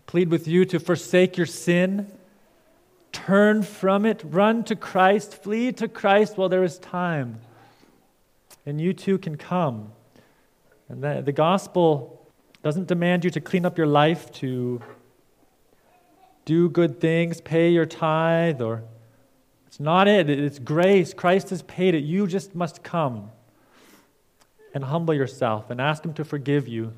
plead 0.07 0.31
with 0.31 0.49
you 0.49 0.65
to 0.65 0.81
forsake 0.81 1.37
your 1.37 1.45
sin, 1.45 2.11
turn 3.17 3.63
from 3.63 4.05
it, 4.05 4.23
run 4.25 4.63
to 4.65 4.77
Christ, 4.77 5.43
flee 5.43 5.73
to 5.73 5.89
Christ 5.89 6.37
while 6.37 6.51
there 6.51 6.63
is 6.63 6.79
time. 6.79 7.41
And 8.67 8.79
you 8.79 8.93
too 8.93 9.17
can 9.17 9.37
come. 9.37 9.93
And 10.91 11.03
the, 11.03 11.23
the 11.25 11.33
gospel 11.33 12.31
doesn't 12.63 12.89
demand 12.89 13.25
you 13.25 13.31
to 13.31 13.41
clean 13.41 13.65
up 13.65 13.79
your 13.79 13.87
life, 13.87 14.31
to 14.33 14.83
do 16.45 16.69
good 16.69 17.01
things, 17.01 17.41
pay 17.41 17.71
your 17.71 17.87
tithe, 17.87 18.61
or 18.61 18.85
it's 19.67 19.81
not 19.81 20.09
it, 20.09 20.29
it's 20.29 20.59
grace. 20.59 21.15
Christ 21.15 21.51
has 21.51 21.63
paid 21.63 21.95
it. 21.95 22.05
You 22.05 22.27
just 22.27 22.55
must 22.55 22.83
come 22.83 23.31
and 24.75 24.85
humble 24.85 25.15
yourself 25.15 25.71
and 25.71 25.81
ask 25.81 26.05
Him 26.05 26.13
to 26.15 26.25
forgive 26.25 26.69
you. 26.69 26.93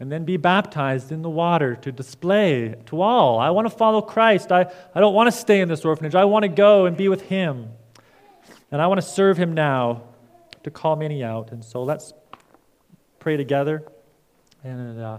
And 0.00 0.10
then 0.10 0.24
be 0.24 0.38
baptized 0.38 1.12
in 1.12 1.22
the 1.22 1.30
water 1.30 1.76
to 1.76 1.92
display 1.92 2.74
to 2.86 3.02
all. 3.02 3.38
I 3.38 3.50
want 3.50 3.70
to 3.70 3.76
follow 3.76 4.00
Christ. 4.00 4.50
I, 4.50 4.66
I 4.94 5.00
don't 5.00 5.14
want 5.14 5.28
to 5.28 5.32
stay 5.32 5.60
in 5.60 5.68
this 5.68 5.84
orphanage. 5.84 6.14
I 6.14 6.24
want 6.24 6.42
to 6.44 6.48
go 6.48 6.86
and 6.86 6.96
be 6.96 7.08
with 7.08 7.22
Him. 7.22 7.68
And 8.72 8.80
I 8.80 8.86
want 8.86 8.98
to 8.98 9.06
serve 9.06 9.36
Him 9.36 9.52
now 9.52 10.02
to 10.62 10.70
call 10.70 10.96
many 10.96 11.22
out. 11.22 11.52
And 11.52 11.62
so 11.62 11.82
let's 11.82 12.14
pray 13.18 13.36
together. 13.36 13.84
And 14.64 14.98
uh, 15.00 15.18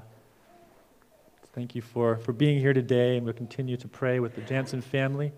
thank 1.53 1.75
you 1.75 1.82
for, 1.82 2.17
for 2.17 2.34
being 2.34 2.59
here 2.59 2.73
today. 2.73 3.17
And 3.17 3.25
we'll 3.25 3.36
continue 3.36 3.77
to 3.77 3.88
pray 3.88 4.19
with 4.19 4.36
the 4.36 4.41
Jansen 4.41 4.82
family. 4.82 5.32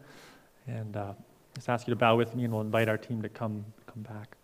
And. 0.67 0.95
Uh, 0.95 1.13
just 1.55 1.69
ask 1.69 1.87
you 1.87 1.91
to 1.91 1.95
bow 1.95 2.15
with 2.15 2.35
me 2.35 2.43
and 2.43 2.53
we'll 2.53 2.61
invite 2.61 2.89
our 2.89 2.97
team 2.97 3.21
to 3.21 3.29
come, 3.29 3.65
come 3.85 4.03
back. 4.03 4.37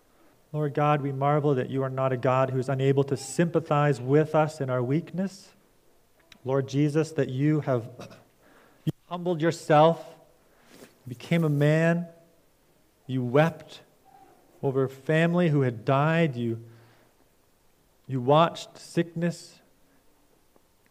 Lord 0.51 0.73
God, 0.73 1.01
we 1.01 1.11
marvel 1.11 1.55
that 1.55 1.69
you 1.69 1.83
are 1.83 1.89
not 1.89 2.11
a 2.11 2.17
God 2.17 2.49
who 2.49 2.59
is 2.59 2.69
unable 2.69 3.03
to 3.05 3.17
sympathize 3.17 4.01
with 4.01 4.33
us 4.33 4.59
in 4.59 4.69
our 4.69 4.81
weakness. 4.81 5.49
Lord 6.43 6.67
Jesus, 6.67 7.11
that 7.11 7.29
you 7.29 7.59
have 7.61 7.87
you 8.85 8.91
humbled 9.09 9.41
yourself, 9.41 10.03
became 11.07 11.43
a 11.43 11.49
man, 11.49 12.07
you 13.05 13.23
wept 13.23 13.81
over 14.63 14.83
a 14.83 14.89
family 14.89 15.49
who 15.49 15.61
had 15.61 15.85
died, 15.85 16.35
you, 16.35 16.59
you 18.07 18.19
watched 18.19 18.77
sickness 18.77 19.59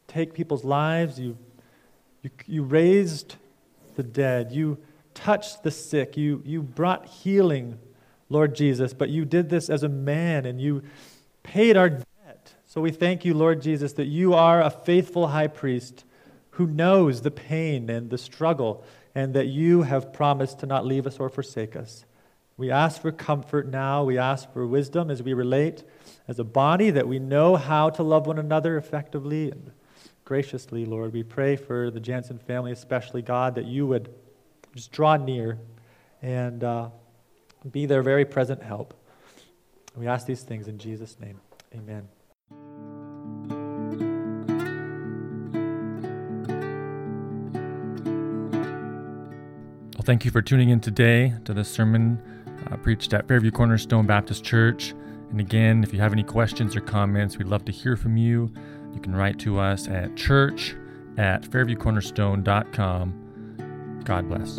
take 0.09 0.34
people's 0.34 0.64
lives, 0.64 1.20
you, 1.20 1.36
you, 2.22 2.30
you 2.46 2.62
raised 2.64 3.36
the 3.94 4.02
dead, 4.02 4.50
you 4.50 4.78
touched 5.14 5.62
the 5.62 5.70
sick, 5.70 6.16
you, 6.16 6.42
you 6.44 6.62
brought 6.62 7.06
healing, 7.06 7.78
Lord 8.29 8.55
Jesus, 8.55 8.93
but 8.93 9.09
you 9.09 9.24
did 9.24 9.49
this 9.49 9.70
as 9.70 9.83
a 9.83 9.89
man 9.89 10.45
and 10.47 10.61
you 10.61 10.83
paid 11.43 11.76
our 11.76 11.89
debt. 11.89 12.55
So 12.66 12.81
we 12.81 12.91
thank 12.91 13.24
you, 13.24 13.35
Lord 13.35 13.62
Jesus, 13.62 13.95
that 13.95 14.07
you 14.07 14.35
are 14.35 14.61
a 14.62 14.70
faithful 14.70 15.29
high 15.29 15.47
priest 15.47 16.05
who 16.51 16.66
knows 16.66 17.22
the 17.22 17.31
pain 17.31 17.89
and 17.89 18.11
the 18.11 18.18
struggle, 18.18 18.85
and 19.14 19.33
that 19.35 19.47
you 19.47 19.83
have 19.83 20.12
promised 20.12 20.59
to 20.59 20.66
not 20.66 20.85
leave 20.85 21.07
us 21.07 21.18
or 21.18 21.29
forsake 21.29 21.76
us. 21.76 22.05
We 22.57 22.72
ask 22.72 23.01
for 23.01 23.12
comfort 23.12 23.68
now. 23.68 24.03
We 24.03 24.18
ask 24.18 24.53
for 24.53 24.66
wisdom 24.66 25.11
as 25.11 25.22
we 25.22 25.33
relate 25.33 25.85
as 26.26 26.41
a 26.41 26.45
body, 26.45 26.91
that 26.91 27.07
we 27.07 27.20
know 27.20 27.55
how 27.55 27.91
to 27.91 28.03
love 28.03 28.26
one 28.26 28.41
another 28.41 28.76
effectively 28.76 29.53
and 29.53 29.70
graciously, 30.24 30.85
Lord. 30.85 31.12
We 31.12 31.22
pray 31.22 31.55
for 31.55 31.91
the 31.91 32.01
Jansen 32.01 32.39
family, 32.39 32.72
especially, 32.72 33.22
God, 33.22 33.55
that 33.55 33.66
you 33.66 33.87
would 33.87 34.12
just 34.74 34.91
draw 34.91 35.16
near 35.16 35.59
and 36.20 36.64
uh, 36.64 36.89
be 37.70 37.86
their 37.86 38.02
very 38.02 38.24
present 38.24 38.62
help. 38.62 38.94
We 39.96 40.06
ask 40.06 40.26
these 40.26 40.42
things 40.42 40.68
in 40.68 40.78
Jesus' 40.78 41.18
name. 41.20 41.40
Amen. 41.74 42.09
Well, 49.94 50.04
thank 50.04 50.24
you 50.24 50.30
for 50.30 50.40
tuning 50.40 50.70
in 50.70 50.80
today 50.80 51.34
to 51.44 51.52
the 51.52 51.64
sermon 51.64 52.22
uh, 52.70 52.76
preached 52.76 53.12
at 53.12 53.26
Fairview 53.26 53.50
Cornerstone 53.50 54.06
Baptist 54.06 54.44
Church. 54.44 54.94
And 55.30 55.40
again, 55.40 55.82
if 55.82 55.92
you 55.92 56.00
have 56.00 56.12
any 56.12 56.22
questions 56.22 56.76
or 56.76 56.80
comments, 56.80 57.38
we'd 57.38 57.48
love 57.48 57.64
to 57.66 57.72
hear 57.72 57.96
from 57.96 58.16
you. 58.16 58.52
You 58.94 59.00
can 59.00 59.14
write 59.14 59.38
to 59.40 59.59
us 59.59 59.88
at 59.88 60.16
church 60.16 60.74
at 61.16 61.42
fairviewcornerstone.com 61.42 63.24
God 64.09 64.26
bless. 64.26 64.59